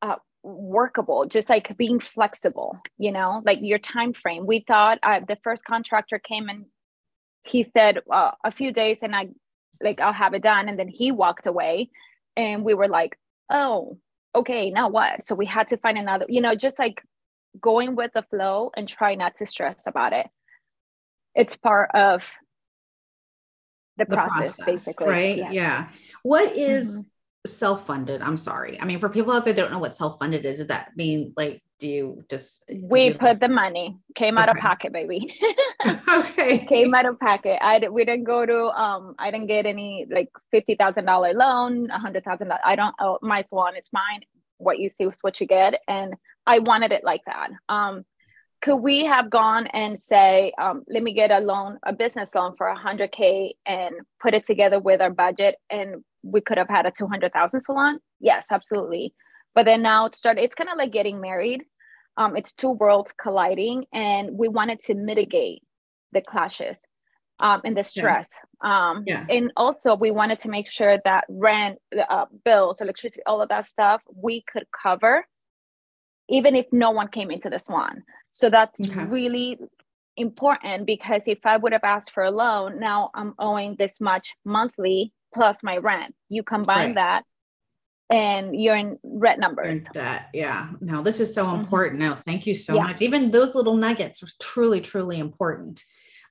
uh, 0.00 0.16
workable 0.42 1.26
just 1.26 1.48
like 1.48 1.76
being 1.76 2.00
flexible 2.00 2.76
you 2.98 3.12
know 3.12 3.40
like 3.44 3.58
your 3.62 3.78
time 3.78 4.12
frame 4.12 4.44
we 4.46 4.64
thought 4.66 4.98
uh, 5.02 5.20
the 5.26 5.38
first 5.44 5.64
contractor 5.64 6.18
came 6.18 6.48
and 6.48 6.66
he 7.44 7.62
said 7.62 8.00
uh, 8.10 8.32
a 8.44 8.50
few 8.50 8.72
days 8.72 9.02
and 9.02 9.14
i 9.14 9.28
like 9.80 10.00
i'll 10.00 10.12
have 10.12 10.34
it 10.34 10.42
done 10.42 10.68
and 10.68 10.78
then 10.78 10.88
he 10.88 11.12
walked 11.12 11.46
away 11.46 11.88
and 12.36 12.64
we 12.64 12.74
were 12.74 12.88
like 12.88 13.16
oh 13.50 13.96
okay, 14.34 14.70
now 14.70 14.88
what? 14.88 15.24
So 15.24 15.34
we 15.34 15.46
had 15.46 15.68
to 15.68 15.76
find 15.76 15.98
another, 15.98 16.26
you 16.28 16.40
know, 16.40 16.54
just 16.54 16.78
like 16.78 17.02
going 17.60 17.96
with 17.96 18.12
the 18.14 18.22
flow 18.22 18.70
and 18.76 18.88
try 18.88 19.14
not 19.14 19.36
to 19.36 19.46
stress 19.46 19.84
about 19.86 20.12
it. 20.12 20.26
It's 21.34 21.56
part 21.56 21.90
of 21.94 22.24
the, 23.96 24.04
the 24.04 24.16
process, 24.16 24.56
process, 24.56 24.66
basically. 24.66 25.06
Right. 25.06 25.36
Yeah. 25.36 25.50
yeah. 25.50 25.88
What 26.22 26.56
is 26.56 27.00
mm-hmm. 27.00 27.48
self-funded? 27.48 28.22
I'm 28.22 28.36
sorry. 28.36 28.80
I 28.80 28.84
mean, 28.84 29.00
for 29.00 29.08
people 29.08 29.32
out 29.32 29.44
there 29.44 29.54
don't 29.54 29.70
know 29.70 29.78
what 29.78 29.96
self-funded 29.96 30.44
is, 30.44 30.58
does 30.58 30.68
that 30.68 30.96
mean 30.96 31.32
like 31.36 31.62
do 31.82 31.88
you 31.88 32.24
just 32.30 32.64
we 32.80 33.06
you... 33.06 33.14
put 33.14 33.40
the 33.40 33.48
money 33.48 33.98
came 34.14 34.38
out 34.38 34.48
of 34.48 34.56
pocket 34.56 34.92
baby 34.92 35.34
okay 36.08 36.64
came 36.68 36.94
out 36.94 37.04
of 37.04 37.18
pocket 37.18 37.58
i 37.60 37.80
we 37.90 38.04
didn't 38.04 38.22
go 38.22 38.46
to 38.46 38.66
um 38.80 39.16
i 39.18 39.32
didn't 39.32 39.48
get 39.48 39.66
any 39.66 40.06
like 40.08 40.30
fifty 40.52 40.76
thousand 40.76 41.06
dollar 41.06 41.34
loan 41.34 41.90
a 41.90 41.98
hundred 41.98 42.22
thousand 42.24 42.52
i 42.64 42.76
don't 42.76 42.94
oh 43.00 43.18
my 43.20 43.44
salon 43.48 43.74
it's 43.74 43.92
mine 43.92 44.20
what 44.58 44.78
you 44.78 44.88
see 44.96 45.04
is 45.04 45.18
what 45.22 45.40
you 45.40 45.46
get 45.46 45.80
and 45.88 46.14
i 46.46 46.60
wanted 46.60 46.92
it 46.92 47.02
like 47.02 47.22
that 47.26 47.50
um 47.68 48.04
could 48.62 48.76
we 48.76 49.04
have 49.04 49.28
gone 49.28 49.66
and 49.68 49.98
say 49.98 50.52
um, 50.58 50.84
let 50.88 51.02
me 51.02 51.12
get 51.12 51.30
a 51.30 51.40
loan 51.40 51.78
a 51.84 51.92
business 51.92 52.34
loan 52.34 52.54
for 52.56 52.72
100k 52.72 53.50
and 53.66 53.94
put 54.20 54.34
it 54.34 54.46
together 54.46 54.78
with 54.78 55.00
our 55.00 55.10
budget 55.10 55.56
and 55.68 55.96
we 56.22 56.40
could 56.40 56.58
have 56.58 56.68
had 56.68 56.86
a 56.86 56.92
200000 56.92 57.60
salon? 57.60 57.98
Yes 58.20 58.46
absolutely. 58.50 59.14
But 59.54 59.64
then 59.66 59.82
now 59.82 60.06
it 60.06 60.14
started 60.14 60.42
it's 60.44 60.54
kind 60.54 60.70
of 60.70 60.78
like 60.78 60.92
getting 60.92 61.20
married. 61.20 61.64
Um, 62.16 62.36
it's 62.36 62.52
two 62.52 62.70
worlds 62.70 63.12
colliding 63.20 63.86
and 63.92 64.38
we 64.38 64.48
wanted 64.48 64.78
to 64.80 64.94
mitigate 64.94 65.62
the 66.12 66.20
clashes 66.20 66.80
um, 67.40 67.62
and 67.64 67.76
the 67.76 67.82
stress. 67.82 68.28
Yeah. 68.62 68.90
Um, 68.90 69.02
yeah. 69.06 69.26
and 69.28 69.50
also 69.56 69.96
we 69.96 70.12
wanted 70.12 70.38
to 70.40 70.48
make 70.48 70.70
sure 70.70 70.98
that 71.04 71.24
rent 71.28 71.78
uh, 72.08 72.26
bills 72.44 72.80
electricity 72.80 73.22
all 73.26 73.42
of 73.42 73.48
that 73.48 73.66
stuff 73.66 74.02
we 74.14 74.44
could 74.52 74.66
cover 74.82 75.26
even 76.28 76.54
if 76.54 76.66
no 76.70 76.92
one 76.92 77.08
came 77.08 77.32
into 77.32 77.50
the 77.50 77.58
swan 77.58 78.04
so 78.32 78.50
that's 78.50 78.80
okay. 78.80 79.04
really 79.04 79.58
important 80.16 80.84
because 80.84 81.22
if 81.26 81.38
i 81.46 81.56
would 81.56 81.72
have 81.72 81.84
asked 81.84 82.10
for 82.10 82.24
a 82.24 82.30
loan 82.30 82.78
now 82.78 83.10
i'm 83.14 83.34
owing 83.38 83.76
this 83.78 83.94
much 84.00 84.34
monthly 84.44 85.12
plus 85.32 85.62
my 85.62 85.76
rent 85.76 86.14
you 86.28 86.42
combine 86.42 86.88
right. 86.88 86.94
that 86.96 87.24
and 88.12 88.60
you're 88.60 88.76
in 88.76 88.98
red 89.02 89.38
numbers. 89.38 89.86
That, 89.94 90.28
yeah. 90.34 90.68
No, 90.82 91.02
this 91.02 91.18
is 91.18 91.34
so 91.34 91.46
mm-hmm. 91.46 91.60
important. 91.60 91.98
No, 91.98 92.14
thank 92.14 92.46
you 92.46 92.54
so 92.54 92.74
yeah. 92.74 92.82
much. 92.82 93.00
Even 93.00 93.30
those 93.30 93.54
little 93.54 93.74
nuggets 93.74 94.22
are 94.22 94.28
truly, 94.38 94.82
truly 94.82 95.18
important. 95.18 95.82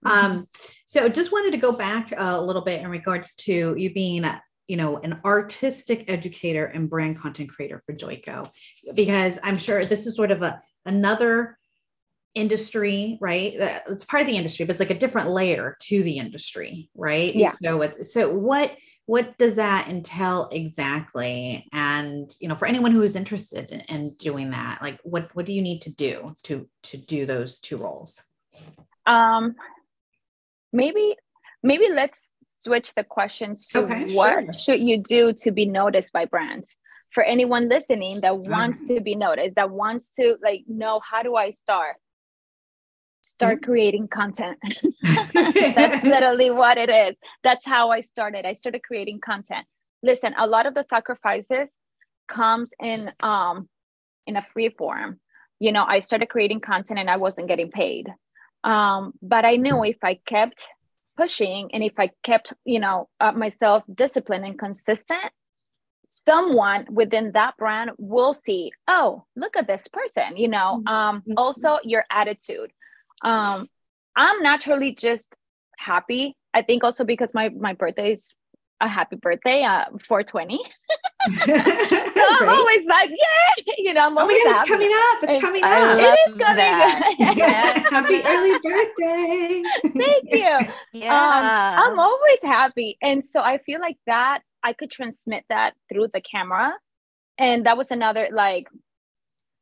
Mm-hmm. 0.05 0.31
Um, 0.37 0.47
so 0.85 1.09
just 1.09 1.31
wanted 1.31 1.51
to 1.51 1.57
go 1.57 1.71
back 1.71 2.13
a 2.15 2.39
little 2.39 2.61
bit 2.61 2.81
in 2.81 2.89
regards 2.89 3.33
to 3.35 3.75
you 3.77 3.93
being 3.93 4.25
you 4.67 4.77
know 4.77 4.97
an 4.99 5.19
artistic 5.25 6.05
educator 6.07 6.65
and 6.65 6.89
brand 6.89 7.19
content 7.19 7.49
creator 7.49 7.81
for 7.85 7.93
Joico, 7.93 8.49
because 8.93 9.37
I'm 9.43 9.57
sure 9.57 9.83
this 9.83 10.07
is 10.07 10.15
sort 10.15 10.31
of 10.31 10.43
a 10.43 10.61
another 10.85 11.57
industry, 12.33 13.17
right? 13.19 13.53
It's 13.87 14.05
part 14.05 14.21
of 14.21 14.27
the 14.27 14.37
industry, 14.37 14.65
but 14.65 14.71
it's 14.71 14.79
like 14.79 14.89
a 14.89 14.97
different 14.97 15.29
layer 15.29 15.77
to 15.81 16.03
the 16.03 16.17
industry, 16.17 16.89
right? 16.95 17.35
Yeah. 17.35 17.51
So, 17.61 17.91
so 18.03 18.29
what 18.29 18.75
what 19.05 19.37
does 19.37 19.55
that 19.55 19.89
entail 19.89 20.47
exactly? 20.51 21.67
And 21.73 22.33
you 22.39 22.47
know, 22.47 22.55
for 22.55 22.67
anyone 22.67 22.91
who 22.91 23.01
is 23.01 23.15
interested 23.15 23.83
in 23.89 24.13
doing 24.15 24.51
that, 24.51 24.81
like 24.81 24.99
what 25.03 25.35
what 25.35 25.45
do 25.45 25.53
you 25.53 25.61
need 25.61 25.81
to 25.83 25.93
do 25.93 26.33
to 26.43 26.67
to 26.83 26.97
do 26.97 27.25
those 27.25 27.59
two 27.59 27.77
roles? 27.77 28.21
Um, 29.05 29.55
maybe 30.71 31.17
maybe 31.63 31.89
let's 31.89 32.31
switch 32.57 32.93
the 32.95 33.03
question 33.03 33.55
to 33.71 33.79
okay, 33.79 34.15
what 34.15 34.43
sure. 34.43 34.53
should 34.53 34.79
you 34.81 35.01
do 35.01 35.33
to 35.33 35.51
be 35.51 35.65
noticed 35.65 36.13
by 36.13 36.25
brands 36.25 36.75
for 37.11 37.23
anyone 37.23 37.67
listening 37.67 38.21
that 38.21 38.37
wants 38.37 38.83
to 38.87 39.01
be 39.01 39.15
noticed 39.15 39.55
that 39.55 39.69
wants 39.69 40.11
to 40.11 40.37
like 40.43 40.63
know 40.67 41.01
how 41.03 41.23
do 41.23 41.35
i 41.35 41.49
start 41.49 41.95
start 43.21 43.61
mm-hmm. 43.61 43.71
creating 43.71 44.07
content. 44.07 44.57
That's 45.33 46.03
literally 46.03 46.51
what 46.51 46.77
it 46.77 46.89
is. 46.89 47.17
That's 47.43 47.65
how 47.65 47.91
I 47.91 48.01
started. 48.01 48.45
I 48.45 48.53
started 48.53 48.83
creating 48.83 49.19
content. 49.19 49.65
Listen, 50.03 50.33
a 50.37 50.47
lot 50.47 50.65
of 50.65 50.73
the 50.73 50.83
sacrifices 50.83 51.73
comes 52.27 52.71
in 52.81 53.11
um 53.19 53.69
in 54.27 54.37
a 54.37 54.45
free 54.53 54.69
form. 54.69 55.19
You 55.59 55.71
know, 55.71 55.85
I 55.85 55.99
started 55.99 56.29
creating 56.29 56.61
content 56.61 56.99
and 56.99 57.09
I 57.09 57.17
wasn't 57.17 57.47
getting 57.47 57.71
paid. 57.71 58.09
Um, 58.63 59.13
but 59.21 59.45
I 59.45 59.55
knew 59.55 59.83
if 59.83 59.97
I 60.03 60.15
kept 60.25 60.63
pushing 61.17 61.69
and 61.73 61.83
if 61.83 61.93
I 61.99 62.11
kept, 62.23 62.53
you 62.65 62.79
know, 62.79 63.09
uh, 63.19 63.31
myself 63.31 63.83
disciplined 63.93 64.45
and 64.45 64.57
consistent, 64.57 65.31
someone 66.07 66.85
within 66.89 67.31
that 67.33 67.57
brand 67.57 67.91
will 67.97 68.33
see, 68.33 68.71
oh, 68.87 69.23
look 69.35 69.55
at 69.55 69.67
this 69.67 69.87
person, 69.87 70.35
you 70.35 70.47
know. 70.47 70.81
Mm-hmm. 70.83 70.87
Um, 70.87 71.19
mm-hmm. 71.21 71.33
also 71.37 71.77
your 71.83 72.05
attitude 72.09 72.71
um, 73.23 73.67
I'm 74.15 74.41
naturally 74.43 74.93
just 74.95 75.35
happy. 75.77 76.35
I 76.53 76.61
think 76.61 76.83
also 76.83 77.03
because 77.03 77.33
my 77.33 77.49
my 77.49 77.73
birthday 77.73 78.11
is 78.11 78.35
a 78.81 78.87
happy 78.87 79.15
birthday, 79.15 79.63
uh, 79.63 79.85
420. 80.07 80.59
so 81.45 82.23
I'm 82.41 82.49
always 82.49 82.85
like, 82.87 83.09
yeah, 83.09 83.73
you 83.77 83.93
know, 83.93 84.07
I'm 84.07 84.17
always 84.17 84.41
oh 84.43 84.51
God, 84.51 84.61
it's 84.61 84.69
coming 84.69 84.91
up. 84.91 85.23
It's 85.23 85.41
coming 85.41 85.61
I 85.63 85.81
up. 85.81 85.99
It 85.99 86.31
is 86.31 86.37
coming 86.37 86.55
that. 86.57 87.01
up. 87.07 87.15
yeah. 87.37 87.89
Happy 87.89 88.21
early 88.25 88.59
birthday. 88.63 89.63
Thank 89.83 90.23
you. 90.31 90.73
Yeah. 90.93 91.13
Um, 91.13 91.91
I'm 91.93 91.99
always 91.99 92.39
happy. 92.41 92.97
And 93.01 93.23
so 93.23 93.39
I 93.41 93.59
feel 93.59 93.79
like 93.79 93.97
that 94.07 94.41
I 94.63 94.73
could 94.73 94.89
transmit 94.89 95.45
that 95.49 95.75
through 95.87 96.07
the 96.13 96.21
camera. 96.21 96.73
And 97.37 97.67
that 97.67 97.77
was 97.77 97.91
another 97.91 98.29
like 98.31 98.67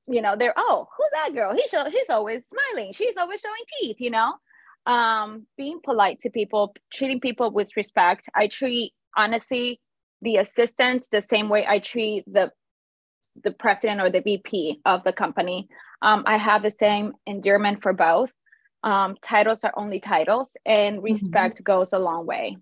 you 0.10 0.22
know, 0.22 0.36
they're 0.38 0.54
oh, 0.58 0.88
who's 0.98 1.12
that 1.14 1.34
girl? 1.34 1.54
He 1.54 1.68
show, 1.68 1.86
she's 1.90 2.10
always 2.10 2.46
smiling. 2.48 2.94
She's 2.94 3.16
always 3.18 3.42
showing 3.42 3.64
teeth. 3.80 3.98
You 4.00 4.12
know, 4.12 4.34
um, 4.86 5.46
being 5.58 5.80
polite 5.84 6.20
to 6.22 6.30
people, 6.30 6.74
treating 6.92 7.20
people 7.20 7.52
with 7.52 7.76
respect. 7.78 8.28
I 8.34 8.48
treat 8.48 8.94
honestly 9.16 9.80
the 10.22 10.38
assistants 10.38 11.10
the 11.10 11.22
same 11.22 11.50
way 11.50 11.66
I 11.68 11.80
treat 11.80 12.26
the 12.28 12.52
the 13.42 13.52
president 13.52 14.02
or 14.02 14.10
the 14.10 14.22
VP 14.22 14.82
of 14.86 15.04
the 15.04 15.14
company. 15.14 15.70
Um, 16.02 16.24
I 16.26 16.38
have 16.38 16.64
the 16.64 16.74
same 16.80 17.14
endearment 17.26 17.82
for 17.82 17.94
both. 17.94 18.32
Um, 18.84 19.16
titles 19.22 19.64
are 19.64 19.74
only 19.76 20.00
titles, 20.00 20.56
and 20.66 20.98
mm-hmm. 20.98 21.06
respect 21.06 21.58
mm-hmm. 21.58 21.72
goes 21.72 21.94
a 21.94 22.00
long 22.00 22.26
way. 22.26 22.58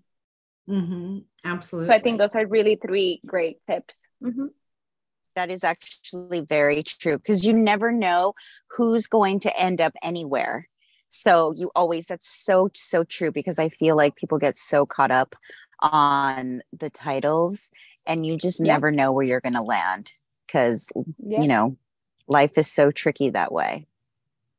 Mm-hmm. 0.68 1.18
Absolutely. 1.44 1.86
So 1.86 1.94
I 1.94 2.00
think 2.00 2.18
those 2.18 2.34
are 2.34 2.46
really 2.46 2.76
three 2.76 3.20
great 3.24 3.58
tips. 3.66 4.02
Mm-hmm 4.22 4.46
that 5.38 5.50
is 5.50 5.62
actually 5.62 6.40
very 6.40 6.82
true 6.82 7.16
because 7.16 7.46
you 7.46 7.52
never 7.52 7.92
know 7.92 8.34
who's 8.76 9.06
going 9.06 9.38
to 9.38 9.56
end 9.56 9.80
up 9.80 9.92
anywhere. 10.02 10.68
So 11.10 11.54
you 11.56 11.70
always, 11.76 12.06
that's 12.06 12.28
so, 12.28 12.70
so 12.74 13.04
true 13.04 13.30
because 13.30 13.60
I 13.60 13.68
feel 13.68 13.96
like 13.96 14.16
people 14.16 14.38
get 14.38 14.58
so 14.58 14.84
caught 14.84 15.12
up 15.12 15.36
on 15.80 16.62
the 16.76 16.90
titles 16.90 17.70
and 18.04 18.26
you 18.26 18.36
just 18.36 18.58
yeah. 18.58 18.72
never 18.72 18.90
know 18.90 19.12
where 19.12 19.24
you're 19.24 19.40
going 19.40 19.54
to 19.54 19.62
land 19.62 20.12
because, 20.46 20.88
yeah. 21.24 21.40
you 21.40 21.46
know, 21.46 21.76
life 22.26 22.58
is 22.58 22.66
so 22.66 22.90
tricky 22.90 23.30
that 23.30 23.52
way. 23.52 23.86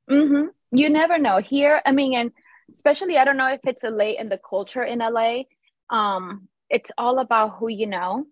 Mm-hmm. 0.10 0.48
You 0.72 0.89
never 0.89 1.18
know. 1.18 1.39
Here, 1.39 1.82
I 1.86 1.92
mean, 1.92 2.13
and 2.13 2.32
especially, 2.74 3.18
I 3.18 3.26
don't 3.26 3.38
know 3.38 3.52
if 3.52 3.60
it's 3.65 3.84
LA 3.84 4.13
and 4.18 4.32
the 4.32 4.39
culture 4.50 4.84
in 4.84 5.00
LA. 5.00 5.42
Um, 5.89 6.48
it's 6.70 6.89
all 6.98 7.20
about 7.20 7.58
who 7.58 7.68
you 7.68 7.86
know 7.86 8.26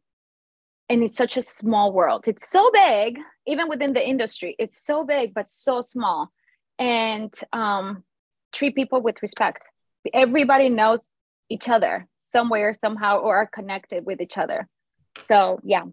and 0.90 1.04
it's 1.04 1.18
such 1.18 1.38
a 1.38 1.42
small 1.42 1.92
world 1.92 2.28
it's 2.28 2.50
so 2.50 2.70
big 2.72 3.20
even 3.46 3.68
within 3.68 3.94
the 3.94 4.08
industry 4.08 4.56
it's 4.60 4.84
so 4.84 5.04
big 5.04 5.34
but 5.34 5.50
so 5.50 5.82
small 5.82 6.32
and 6.80 7.34
um, 7.54 8.04
treat 8.54 8.76
people 8.76 9.02
with 9.02 9.22
respect. 9.22 9.66
Everybody 10.14 10.70
knows 10.70 11.08
each 11.50 11.70
other 11.70 12.08
somewhere, 12.20 12.74
somehow, 12.82 13.18
or 13.20 13.38
are 13.38 13.48
connected 13.48 14.06
with 14.06 14.22
each 14.22 14.38
other. 14.38 14.68
So, 15.28 15.60
yeah. 15.64 15.84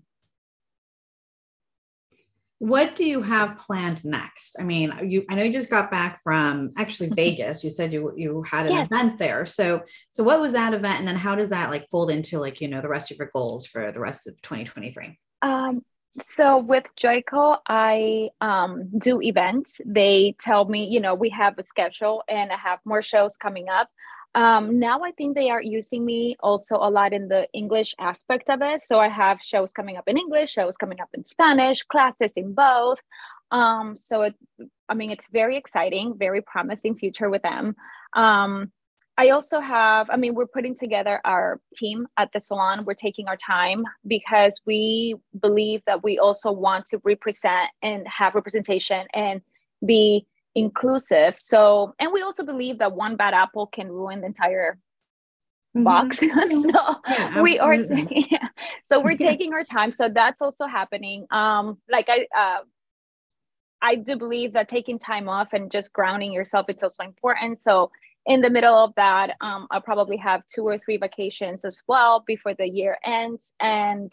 What 2.64 2.96
do 2.96 3.04
you 3.04 3.20
have 3.20 3.58
planned 3.58 4.02
next? 4.06 4.56
I 4.58 4.62
mean, 4.62 4.90
you 5.02 5.26
I 5.28 5.34
know 5.34 5.42
you 5.42 5.52
just 5.52 5.68
got 5.68 5.90
back 5.90 6.22
from 6.22 6.72
actually 6.78 7.10
Vegas. 7.14 7.62
You 7.62 7.68
said 7.68 7.92
you 7.92 8.14
you 8.16 8.42
had 8.42 8.64
an 8.64 8.72
yes. 8.72 8.86
event 8.86 9.18
there. 9.18 9.44
So 9.44 9.82
so 10.08 10.24
what 10.24 10.40
was 10.40 10.52
that 10.52 10.72
event 10.72 10.98
and 10.98 11.06
then 11.06 11.16
how 11.16 11.34
does 11.34 11.50
that 11.50 11.68
like 11.68 11.86
fold 11.90 12.10
into 12.10 12.38
like, 12.40 12.62
you 12.62 12.68
know, 12.68 12.80
the 12.80 12.88
rest 12.88 13.10
of 13.10 13.18
your 13.18 13.28
goals 13.34 13.66
for 13.66 13.92
the 13.92 14.00
rest 14.00 14.26
of 14.26 14.40
2023? 14.40 15.18
Um 15.42 15.82
so 16.22 16.58
with 16.58 16.84
Joico, 16.98 17.58
I 17.68 18.30
um, 18.40 18.88
do 18.98 19.20
events. 19.20 19.80
They 19.84 20.36
tell 20.38 20.64
me, 20.64 20.86
you 20.86 21.00
know, 21.00 21.14
we 21.14 21.28
have 21.30 21.58
a 21.58 21.62
schedule 21.62 22.22
and 22.28 22.52
I 22.52 22.56
have 22.56 22.78
more 22.84 23.02
shows 23.02 23.36
coming 23.36 23.68
up. 23.68 23.88
Um, 24.34 24.80
now 24.80 25.02
I 25.02 25.12
think 25.12 25.36
they 25.36 25.50
are 25.50 25.62
using 25.62 26.04
me 26.04 26.36
also 26.40 26.76
a 26.76 26.90
lot 26.90 27.12
in 27.12 27.28
the 27.28 27.46
English 27.52 27.94
aspect 28.00 28.50
of 28.50 28.60
it. 28.62 28.82
So 28.82 28.98
I 28.98 29.08
have 29.08 29.38
shows 29.40 29.72
coming 29.72 29.96
up 29.96 30.08
in 30.08 30.18
English, 30.18 30.50
shows 30.50 30.76
coming 30.76 31.00
up 31.00 31.10
in 31.14 31.24
Spanish, 31.24 31.82
classes 31.84 32.32
in 32.36 32.52
both. 32.52 32.98
Um, 33.50 33.96
so 33.96 34.22
it, 34.22 34.34
I 34.88 34.94
mean, 34.94 35.10
it's 35.10 35.26
very 35.32 35.56
exciting, 35.56 36.16
very 36.18 36.42
promising 36.42 36.96
future 36.96 37.30
with 37.30 37.42
them. 37.42 37.76
Um, 38.14 38.72
I 39.16 39.30
also 39.30 39.60
have, 39.60 40.10
I 40.10 40.16
mean, 40.16 40.34
we're 40.34 40.48
putting 40.48 40.74
together 40.74 41.20
our 41.24 41.60
team 41.76 42.08
at 42.16 42.32
the 42.32 42.40
salon. 42.40 42.84
We're 42.84 42.94
taking 42.94 43.28
our 43.28 43.36
time 43.36 43.84
because 44.04 44.60
we 44.66 45.14
believe 45.40 45.82
that 45.86 46.02
we 46.02 46.18
also 46.18 46.50
want 46.50 46.88
to 46.88 47.00
represent 47.04 47.70
and 47.80 48.04
have 48.08 48.34
representation 48.34 49.06
and 49.14 49.40
be 49.86 50.26
inclusive. 50.54 51.38
So, 51.38 51.94
and 51.98 52.12
we 52.12 52.22
also 52.22 52.44
believe 52.44 52.78
that 52.78 52.94
one 52.94 53.16
bad 53.16 53.34
apple 53.34 53.66
can 53.66 53.90
ruin 53.90 54.20
the 54.20 54.26
entire 54.26 54.78
mm-hmm. 55.76 55.84
box. 55.84 56.18
so 56.18 56.96
yeah, 57.08 57.42
we 57.42 57.58
are, 57.58 57.74
yeah. 58.10 58.48
so 58.84 59.00
we're 59.00 59.16
taking 59.16 59.52
our 59.52 59.64
time. 59.64 59.92
So 59.92 60.08
that's 60.08 60.40
also 60.40 60.66
happening. 60.66 61.26
Um, 61.30 61.78
like 61.90 62.08
I, 62.08 62.26
uh, 62.36 62.60
I 63.82 63.96
do 63.96 64.16
believe 64.16 64.54
that 64.54 64.68
taking 64.68 64.98
time 64.98 65.28
off 65.28 65.52
and 65.52 65.70
just 65.70 65.92
grounding 65.92 66.32
yourself 66.32 66.66
is 66.68 66.82
also 66.82 67.02
important. 67.02 67.62
So 67.62 67.90
in 68.26 68.40
the 68.40 68.48
middle 68.48 68.74
of 68.74 68.94
that, 68.96 69.36
um, 69.42 69.66
I'll 69.70 69.82
probably 69.82 70.16
have 70.16 70.42
two 70.46 70.62
or 70.62 70.78
three 70.78 70.96
vacations 70.96 71.64
as 71.64 71.82
well 71.86 72.24
before 72.26 72.54
the 72.54 72.66
year 72.66 72.96
ends, 73.04 73.52
and 73.60 74.10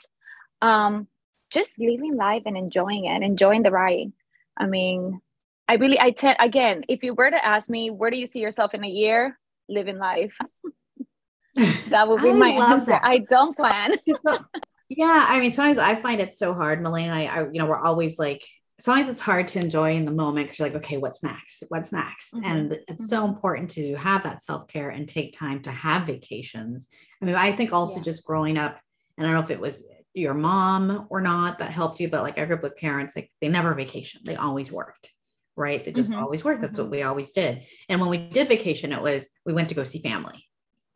um, 0.62 1.08
just 1.50 1.80
living 1.80 2.18
life 2.18 2.44
and 2.46 2.58
enjoying 2.58 3.06
it, 3.06 3.24
enjoying 3.24 3.64
the 3.64 3.72
ride. 3.72 4.12
I 4.58 4.68
mean, 4.68 5.22
I 5.68 5.76
really, 5.76 6.00
I 6.00 6.12
tend 6.12 6.38
again, 6.40 6.84
if 6.90 7.04
you 7.04 7.14
were 7.14 7.30
to 7.30 7.46
ask 7.46 7.70
me, 7.70 7.90
where 7.90 8.12
do 8.12 8.18
you 8.18 8.28
see 8.28 8.40
yourself 8.40 8.74
in 8.74 8.84
a 8.84 8.90
year? 8.90 9.40
Living 9.70 9.98
life. 9.98 10.34
that 11.90 12.08
would 12.08 12.22
be 12.22 12.34
my 12.34 12.50
answer. 12.50 12.92
That. 12.92 13.02
I 13.04 13.20
don't 13.20 13.56
plan. 13.56 13.94
yeah, 14.90 15.26
I 15.30 15.40
mean, 15.40 15.52
sometimes 15.52 15.78
I 15.78 15.96
find 15.96 16.20
it 16.20 16.36
so 16.36 16.54
hard, 16.54 16.82
Milena. 16.82 17.14
I, 17.14 17.26
I, 17.26 17.42
you 17.52 17.60
know, 17.60 17.66
we're 17.66 17.80
always 17.80 18.20
like 18.20 18.44
sometimes 18.82 19.10
it's 19.10 19.22
hard 19.22 19.48
to 19.48 19.60
enjoy 19.60 19.96
in 19.96 20.06
the 20.06 20.12
moment 20.12 20.48
because 20.48 20.60
you're 20.60 20.68
like, 20.68 20.78
okay, 20.78 20.98
what's 20.98 21.24
next? 21.24 21.64
What's 21.70 21.92
next? 21.92 22.34
Mm-hmm. 22.34 22.46
And 22.46 22.72
it's 22.88 23.04
mm-hmm. 23.04 23.06
so 23.06 23.26
important 23.26 23.70
to 23.72 23.96
have 23.96 24.24
that 24.24 24.44
self 24.44 24.68
care 24.68 24.90
and 24.90 25.08
take 25.08 25.38
time 25.38 25.62
to 25.64 25.72
have 25.72 26.08
vacations. 26.08 26.88
I 27.22 27.26
mean, 27.26 27.36
I 27.36 27.52
think 27.52 27.72
also 27.72 27.98
yeah. 27.98 28.04
just 28.04 28.26
growing 28.26 28.58
up, 28.58 28.80
and 29.18 29.26
I 29.26 29.30
don't 29.30 29.40
know 29.40 29.46
if 29.46 29.52
it 29.52 29.60
was 29.60 29.86
your 30.14 30.34
mom 30.34 31.08
or 31.10 31.22
not 31.22 31.60
that 31.60 31.72
helped 31.72 32.00
you, 32.00 32.10
but 32.10 32.24
like 32.24 32.38
I 32.38 32.46
grew 32.46 32.56
up 32.56 32.64
with 32.64 32.76
parents, 32.76 33.16
like 33.16 33.32
they 33.40 33.48
never 33.48 33.74
vacation, 33.74 34.22
they 34.26 34.36
always 34.36 34.72
worked. 34.72 35.12
Right. 35.58 35.84
That 35.84 35.96
just 35.96 36.12
mm-hmm. 36.12 36.22
always 36.22 36.44
worked. 36.44 36.62
That's 36.62 36.78
what 36.78 36.86
mm-hmm. 36.86 36.92
we 36.92 37.04
always 37.04 37.32
did. 37.32 37.64
And 37.90 38.00
when 38.00 38.10
we 38.10 38.18
did 38.18 38.48
vacation, 38.48 38.92
it 38.92 39.02
was 39.02 39.30
we 39.46 39.54
went 39.54 39.70
to 39.70 39.76
go 39.76 39.84
see 39.84 40.02
family 40.02 40.48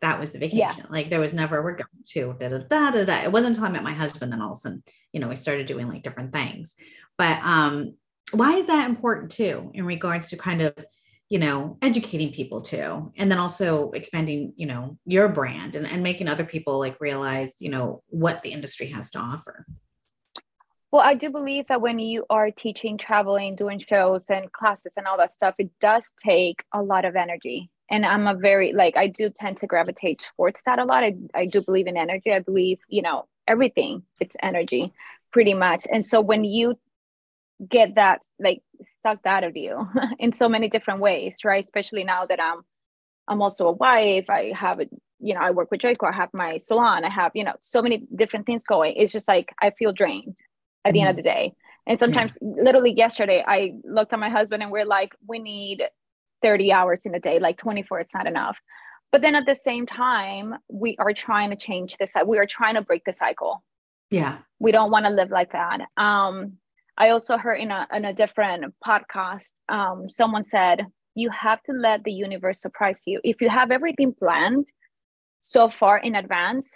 that 0.06 0.20
was 0.20 0.32
the 0.32 0.40
vacation. 0.40 0.78
Yeah. 0.78 0.86
Like 0.90 1.10
there 1.10 1.20
was 1.20 1.34
never 1.34 1.64
we're 1.64 1.76
going 1.76 1.88
to 2.10 2.36
da, 2.40 2.50
da, 2.50 2.58
da, 2.60 2.92
da, 2.92 3.06
da. 3.06 3.24
It 3.24 3.32
wasn't 3.32 3.56
until 3.56 3.66
I 3.66 3.70
met 3.70 3.84
my 3.84 3.94
husband 3.94 4.32
then 4.32 4.42
all 4.42 4.52
of 4.52 4.58
a 4.58 4.62
sudden, 4.62 4.84
you 5.12 5.20
know, 5.20 5.28
we 5.28 5.36
started 5.36 5.66
doing 5.66 5.90
like 5.90 6.04
different 6.04 6.32
things. 6.32 6.76
But 7.18 7.40
um, 7.44 7.96
why 8.32 8.54
is 8.54 8.68
that 8.68 8.90
important 8.90 9.32
too 9.32 9.72
in 9.74 9.86
regards 9.86 10.30
to 10.30 10.38
kind 10.38 10.62
of, 10.62 10.74
you 11.30 11.40
know, 11.40 11.78
educating 11.82 12.32
people 12.32 12.62
too, 12.62 13.12
and 13.18 13.32
then 13.32 13.40
also 13.40 13.90
expanding, 13.92 14.54
you 14.58 14.68
know, 14.68 14.98
your 15.06 15.28
brand 15.28 15.76
and, 15.76 15.88
and 15.88 16.04
making 16.04 16.28
other 16.28 16.46
people 16.46 16.78
like 16.78 17.02
realize, 17.02 17.56
you 17.60 17.70
know, 17.70 18.04
what 18.10 18.44
the 18.44 18.52
industry 18.52 18.88
has 18.88 19.10
to 19.12 19.20
offer. 19.20 19.66
Well, 20.96 21.04
I 21.04 21.14
do 21.14 21.30
believe 21.30 21.68
that 21.68 21.82
when 21.82 22.00
you 22.00 22.26
are 22.30 22.52
teaching, 22.52 22.98
traveling, 22.98 23.58
doing 23.58 23.80
shows 23.80 24.28
and 24.30 24.50
classes 24.54 24.94
and 24.96 25.06
all 25.06 25.18
that 25.18 25.30
stuff, 25.30 25.56
it 25.58 25.70
does 25.82 26.14
take 26.24 26.64
a 26.72 26.82
lot 26.82 27.04
of 27.04 27.18
energy. 27.18 27.70
And 27.90 28.06
i'm 28.06 28.28
a 28.28 28.34
very 28.34 28.72
like 28.72 28.96
i 28.96 29.08
do 29.08 29.30
tend 29.30 29.58
to 29.58 29.68
gravitate 29.68 30.26
towards 30.38 30.62
that 30.66 30.80
a 30.80 30.86
lot. 30.86 31.04
I, 31.04 31.16
I 31.34 31.48
do 31.48 31.62
believe 31.62 31.88
in 31.88 31.98
energy. 31.98 32.32
I 32.32 32.40
believe 32.40 32.80
you 32.88 33.02
know 33.02 33.28
everything 33.46 34.04
it's 34.22 34.38
energy 34.42 34.94
pretty 35.34 35.54
much. 35.54 35.86
And 35.92 36.06
so 36.06 36.22
when 36.22 36.46
you 36.46 36.80
get 37.70 37.96
that 37.96 38.22
like 38.40 38.64
sucked 39.04 39.26
out 39.26 39.44
of 39.44 39.58
you 39.58 39.86
in 40.20 40.32
so 40.32 40.48
many 40.48 40.70
different 40.70 41.02
ways 41.02 41.36
right? 41.44 41.62
Especially 41.62 42.06
now 42.06 42.26
that 42.26 42.40
i'm 42.40 42.62
i'm 43.28 43.42
also 43.42 43.68
a 43.68 43.74
wife 43.74 44.30
i 44.30 44.54
have 44.56 44.80
a 44.80 44.86
you 45.20 45.34
know 45.34 45.42
i 45.42 45.52
work 45.52 45.72
with 45.72 45.82
joico 45.82 46.08
i 46.10 46.16
have 46.16 46.30
my 46.34 46.58
salon 46.58 47.04
i 47.04 47.10
have 47.10 47.34
you 47.36 47.44
know 47.44 47.56
so 47.60 47.82
many 47.82 48.08
different 48.16 48.46
things 48.46 48.64
going. 48.64 48.94
It's 48.96 49.12
just 49.12 49.28
like 49.28 49.54
i 49.62 49.72
feel 49.72 49.92
drained 49.92 50.38
at 50.86 50.94
the 50.94 51.00
mm-hmm. 51.00 51.08
end 51.08 51.20
of 51.20 51.26
mm-hmm. 51.26 51.30
the 51.30 51.50
day 51.50 51.54
and 51.88 52.00
sometimes 52.00 52.38
yeah. 52.42 52.64
literally 52.64 52.94
yesterday 52.94 53.44
i 53.48 53.74
looked 53.84 54.14
at 54.14 54.20
my 54.20 54.30
husband 54.30 54.64
and 54.64 54.72
we're 54.72 54.86
like 54.86 55.14
we 55.28 55.40
need 55.40 55.84
30 56.46 56.72
hours 56.72 57.06
in 57.06 57.16
a 57.16 57.20
day, 57.20 57.40
like 57.40 57.58
24, 57.58 58.02
it's 58.02 58.14
not 58.14 58.28
enough. 58.28 58.58
But 59.12 59.22
then 59.22 59.34
at 59.34 59.48
the 59.48 59.56
same 59.56 59.88
time, 59.88 60.56
we 60.70 60.96
are 61.00 61.12
trying 61.12 61.50
to 61.50 61.56
change 61.56 61.98
this. 61.98 62.14
We 62.26 62.38
are 62.38 62.46
trying 62.46 62.76
to 62.76 62.84
break 62.84 63.04
the 63.04 63.14
cycle. 63.14 63.64
Yeah. 64.12 64.38
We 64.60 64.72
don't 64.72 64.92
want 64.92 65.06
to 65.06 65.12
live 65.12 65.32
like 65.32 65.54
that. 65.54 65.82
Um, 65.98 66.58
I 66.98 67.10
also 67.10 67.38
heard 67.38 67.56
in 67.56 67.72
a, 67.72 67.88
in 67.92 68.06
a 68.06 68.14
different 68.14 68.76
podcast, 68.86 69.54
um, 69.70 70.08
someone 70.08 70.46
said, 70.46 70.86
you 71.16 71.32
have 71.32 71.64
to 71.64 71.72
let 71.72 72.04
the 72.04 72.12
universe 72.12 72.62
surprise 72.62 73.02
you. 73.06 73.20
If 73.24 73.42
you 73.42 73.50
have 73.50 73.72
everything 73.72 74.14
planned 74.14 74.68
so 75.40 75.68
far 75.68 75.98
in 75.98 76.14
advance, 76.14 76.70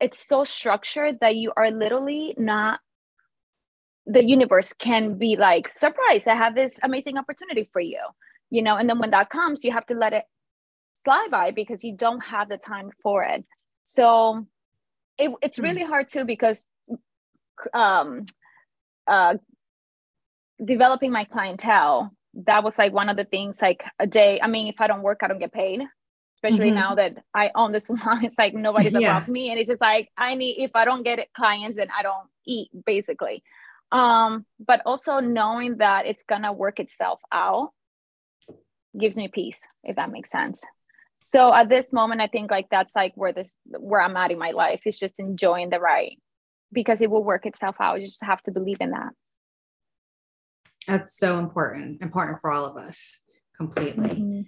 it's 0.00 0.26
so 0.26 0.44
structured 0.44 1.18
that 1.20 1.36
you 1.36 1.52
are 1.56 1.70
literally 1.70 2.34
not 2.38 2.80
the 4.06 4.24
universe 4.24 4.72
can 4.72 5.16
be 5.16 5.36
like 5.36 5.68
surprise 5.68 6.26
i 6.26 6.34
have 6.34 6.54
this 6.54 6.72
amazing 6.82 7.18
opportunity 7.18 7.68
for 7.72 7.80
you 7.80 8.00
you 8.50 8.62
know 8.62 8.76
and 8.76 8.88
then 8.88 8.98
when 8.98 9.10
that 9.10 9.30
comes 9.30 9.64
you 9.64 9.72
have 9.72 9.86
to 9.86 9.94
let 9.94 10.12
it 10.12 10.24
slide 10.94 11.28
by 11.30 11.50
because 11.50 11.82
you 11.84 11.96
don't 11.96 12.20
have 12.20 12.48
the 12.48 12.56
time 12.56 12.90
for 13.02 13.24
it 13.24 13.44
so 13.82 14.44
it, 15.18 15.30
it's 15.42 15.58
hmm. 15.58 15.64
really 15.64 15.84
hard 15.84 16.08
too 16.08 16.24
because 16.24 16.66
um 17.74 18.26
uh 19.06 19.34
developing 20.64 21.12
my 21.12 21.24
clientele 21.24 22.12
that 22.34 22.64
was 22.64 22.78
like 22.78 22.92
one 22.92 23.08
of 23.08 23.16
the 23.16 23.24
things 23.24 23.60
like 23.60 23.84
a 23.98 24.06
day 24.06 24.40
i 24.42 24.48
mean 24.48 24.68
if 24.68 24.80
i 24.80 24.86
don't 24.86 25.02
work 25.02 25.20
i 25.22 25.28
don't 25.28 25.38
get 25.38 25.52
paid 25.52 25.80
especially 26.36 26.68
mm-hmm. 26.68 26.76
now 26.76 26.94
that 26.94 27.16
i 27.34 27.50
own 27.54 27.72
this 27.72 27.86
salon 27.86 28.24
it's 28.24 28.38
like 28.38 28.54
nobody's 28.54 28.92
yeah. 28.92 29.16
above 29.16 29.28
me 29.28 29.50
and 29.50 29.60
it's 29.60 29.68
just 29.68 29.80
like 29.80 30.10
i 30.16 30.34
need 30.34 30.56
if 30.58 30.74
i 30.74 30.84
don't 30.84 31.02
get 31.02 31.18
it 31.18 31.32
clients 31.34 31.76
then 31.76 31.88
i 31.96 32.02
don't 32.02 32.28
eat 32.46 32.68
basically 32.84 33.42
um 33.92 34.44
but 34.58 34.80
also 34.86 35.20
knowing 35.20 35.76
that 35.76 36.06
it's 36.06 36.24
gonna 36.24 36.52
work 36.52 36.80
itself 36.80 37.20
out 37.30 37.70
gives 38.98 39.16
me 39.16 39.28
peace 39.28 39.60
if 39.84 39.96
that 39.96 40.10
makes 40.10 40.30
sense. 40.30 40.64
So 41.18 41.54
at 41.54 41.68
this 41.68 41.92
moment 41.92 42.20
i 42.20 42.26
think 42.26 42.50
like 42.50 42.68
that's 42.70 42.96
like 42.96 43.12
where 43.14 43.32
this 43.32 43.56
where 43.64 44.00
i'm 44.00 44.16
at 44.16 44.32
in 44.32 44.38
my 44.38 44.50
life 44.50 44.80
is 44.86 44.98
just 44.98 45.20
enjoying 45.20 45.70
the 45.70 45.78
ride 45.78 46.16
because 46.72 47.00
it 47.00 47.10
will 47.10 47.22
work 47.22 47.46
itself 47.46 47.76
out. 47.80 48.00
You 48.00 48.06
just 48.06 48.24
have 48.24 48.42
to 48.44 48.50
believe 48.50 48.78
in 48.80 48.90
that. 48.90 49.10
That's 50.88 51.16
so 51.16 51.38
important 51.38 52.02
important 52.02 52.40
for 52.40 52.50
all 52.50 52.64
of 52.64 52.76
us 52.76 53.20
completely. 53.56 54.08
Mm-hmm. 54.08 54.40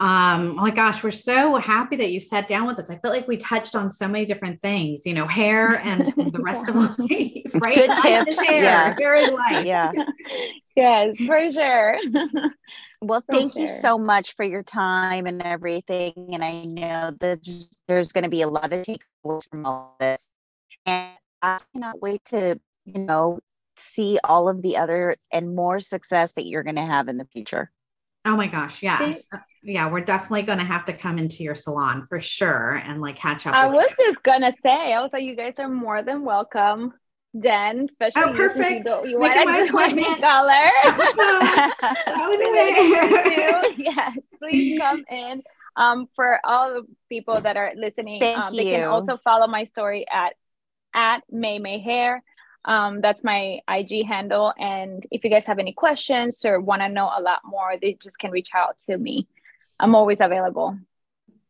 Um 0.00 0.50
oh 0.50 0.62
my 0.62 0.70
gosh 0.70 1.02
we're 1.02 1.10
so 1.10 1.56
happy 1.56 1.96
that 1.96 2.12
you 2.12 2.20
sat 2.20 2.46
down 2.46 2.66
with 2.66 2.78
us 2.78 2.88
i 2.88 2.96
felt 2.98 3.14
like 3.14 3.26
we 3.26 3.36
touched 3.36 3.74
on 3.74 3.90
so 3.90 4.06
many 4.06 4.24
different 4.24 4.60
things 4.62 5.04
you 5.04 5.12
know 5.12 5.26
hair 5.26 5.80
and, 5.80 6.12
and 6.16 6.32
the 6.32 6.40
rest 6.40 6.62
yeah. 6.68 6.70
of 6.70 6.98
life 6.98 7.64
right 7.64 7.74
good 7.74 7.96
tips 7.96 8.46
hair, 8.48 8.62
yeah 8.62 8.94
hair 8.96 9.32
life 9.32 9.66
yeah 9.66 9.90
yes 10.76 11.16
for 11.26 11.50
sure 11.50 11.98
well, 13.00 13.22
thank 13.30 13.54
you 13.56 13.68
so 13.68 13.98
much 13.98 14.34
for 14.34 14.44
your 14.44 14.62
time 14.62 15.26
and 15.26 15.42
everything. 15.42 16.12
And 16.32 16.44
I 16.44 16.64
know 16.64 17.14
that 17.20 17.46
there's 17.86 18.12
going 18.12 18.24
to 18.24 18.30
be 18.30 18.42
a 18.42 18.48
lot 18.48 18.72
of 18.72 18.84
takeaways 18.84 19.48
from 19.48 19.66
all 19.66 19.96
this. 20.00 20.28
And 20.86 21.12
I 21.42 21.58
cannot 21.72 22.00
wait 22.00 22.24
to, 22.26 22.58
you 22.84 23.00
know, 23.00 23.40
see 23.76 24.18
all 24.24 24.48
of 24.48 24.62
the 24.62 24.76
other 24.76 25.16
and 25.32 25.54
more 25.54 25.80
success 25.80 26.32
that 26.34 26.46
you're 26.46 26.64
going 26.64 26.76
to 26.76 26.82
have 26.82 27.08
in 27.08 27.18
the 27.18 27.26
future. 27.26 27.70
Oh 28.24 28.36
my 28.36 28.48
gosh, 28.48 28.82
yes. 28.82 29.28
Yeah, 29.62 29.90
we're 29.90 30.00
definitely 30.00 30.42
going 30.42 30.58
to 30.58 30.64
have 30.64 30.84
to 30.86 30.92
come 30.92 31.18
into 31.18 31.42
your 31.42 31.54
salon 31.54 32.06
for 32.06 32.20
sure 32.20 32.74
and 32.84 33.00
like 33.00 33.16
catch 33.16 33.46
up. 33.46 33.54
I 33.54 33.66
was 33.66 33.94
you. 33.98 34.06
just 34.06 34.22
going 34.22 34.42
to 34.42 34.52
say, 34.62 34.92
I 34.92 35.00
was 35.00 35.10
like, 35.12 35.22
you 35.22 35.36
guys 35.36 35.58
are 35.58 35.68
more 35.68 36.02
than 36.02 36.24
welcome 36.24 36.92
Jen, 37.38 37.86
especially 37.90 38.22
oh, 38.22 38.34
perfect. 38.34 38.88
you, 38.88 39.02
do, 39.02 39.08
you 39.08 39.18
want 39.18 39.36
a 39.36 39.44
good 39.44 40.20
color. 40.20 40.70
yes, 43.76 44.16
please 44.38 44.80
come 44.80 45.04
in. 45.10 45.42
Um, 45.76 46.08
for 46.16 46.40
all 46.42 46.74
the 46.74 46.86
people 47.08 47.40
that 47.40 47.56
are 47.56 47.72
listening, 47.76 48.22
um, 48.24 48.54
they 48.54 48.64
can 48.64 48.88
also 48.88 49.16
follow 49.16 49.46
my 49.46 49.64
story 49.64 50.06
at 50.12 50.34
at 50.94 51.22
Mai 51.30 51.58
Mai 51.58 51.78
Hair. 51.78 52.22
Um, 52.64 53.00
that's 53.00 53.22
my 53.22 53.60
IG 53.70 54.04
handle. 54.06 54.52
And 54.58 55.06
if 55.10 55.22
you 55.22 55.30
guys 55.30 55.46
have 55.46 55.60
any 55.60 55.72
questions 55.72 56.44
or 56.44 56.60
want 56.60 56.82
to 56.82 56.88
know 56.88 57.10
a 57.16 57.22
lot 57.22 57.40
more, 57.44 57.74
they 57.80 57.96
just 58.02 58.18
can 58.18 58.30
reach 58.30 58.50
out 58.54 58.76
to 58.88 58.98
me. 58.98 59.28
I'm 59.80 59.94
always 59.94 60.18
available. 60.20 60.78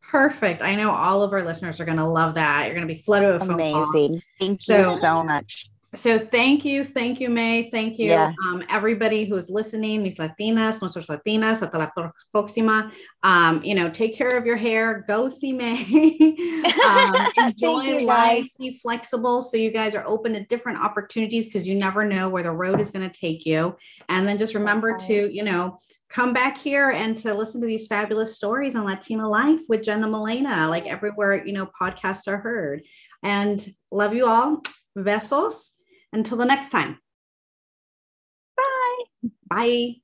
Perfect. 0.03 0.62
I 0.62 0.75
know 0.75 0.91
all 0.91 1.23
of 1.23 1.33
our 1.33 1.43
listeners 1.43 1.81
are 1.81 1.85
going 1.85 1.99
to 1.99 2.07
love 2.07 2.35
that. 2.35 2.64
You're 2.64 2.75
going 2.75 2.88
to 2.88 2.95
be 2.95 3.01
flooded 3.01 3.41
with 3.41 3.51
amazing. 3.51 4.23
Thank 4.41 4.67
you 4.67 4.83
so, 4.85 4.97
so 4.97 5.25
much. 5.25 5.71
So 5.95 6.19
thank 6.19 6.67
you, 6.67 6.85
thank 6.85 7.19
you, 7.19 7.31
Mai. 7.31 7.69
Thank 7.71 7.99
you, 7.99 8.11
yeah. 8.11 8.33
um, 8.45 8.62
everybody 8.69 9.25
who 9.25 9.37
is 9.37 9.49
listening, 9.49 10.03
mis 10.03 10.17
latinas, 10.17 10.83
nuestros 10.83 11.07
latinas, 11.07 11.61
hasta 11.61 11.79
la 11.79 11.91
próxima. 12.35 12.93
Um, 13.23 13.62
you 13.64 13.75
know, 13.75 13.88
take 13.88 14.14
care 14.14 14.37
of 14.37 14.45
your 14.45 14.57
hair. 14.57 15.03
Go 15.09 15.31
see 15.31 15.55
Mai. 15.55 15.73
um, 16.85 17.47
enjoy 17.49 17.83
you, 17.85 18.01
life. 18.03 18.45
Guys. 18.45 18.51
Be 18.59 18.79
flexible, 18.83 19.41
so 19.41 19.57
you 19.57 19.71
guys 19.71 19.95
are 19.95 20.07
open 20.07 20.35
to 20.35 20.45
different 20.45 20.79
opportunities 20.79 21.47
because 21.47 21.67
you 21.67 21.75
never 21.75 22.05
know 22.05 22.29
where 22.29 22.43
the 22.43 22.53
road 22.53 22.81
is 22.81 22.91
going 22.91 23.09
to 23.09 23.21
take 23.21 23.47
you. 23.47 23.75
And 24.11 24.29
then 24.29 24.37
just 24.37 24.55
remember 24.55 24.95
okay. 24.97 25.07
to, 25.07 25.35
you 25.35 25.43
know, 25.43 25.79
come 26.09 26.33
back 26.33 26.57
here 26.57 26.90
and 26.90 27.16
to 27.18 27.35
listen 27.35 27.61
to 27.61 27.66
these 27.66 27.87
fabulous 27.87 28.37
stories 28.37 28.75
on 28.75 28.85
Latina 28.85 29.29
life 29.29 29.61
with 29.68 29.83
Jen 29.83 30.03
and 30.03 30.12
Milena, 30.12 30.68
like 30.68 30.87
everywhere 30.87 31.44
you 31.44 31.53
know 31.53 31.71
podcasts 31.81 32.29
are 32.29 32.38
heard. 32.38 32.83
And 33.23 33.66
love 33.90 34.14
you 34.14 34.27
all. 34.27 34.62
Besos. 34.97 35.73
Until 36.12 36.38
the 36.38 36.47
next 36.47 36.71
time. 36.71 36.99
Bye. 38.57 39.31
Bye. 39.51 39.94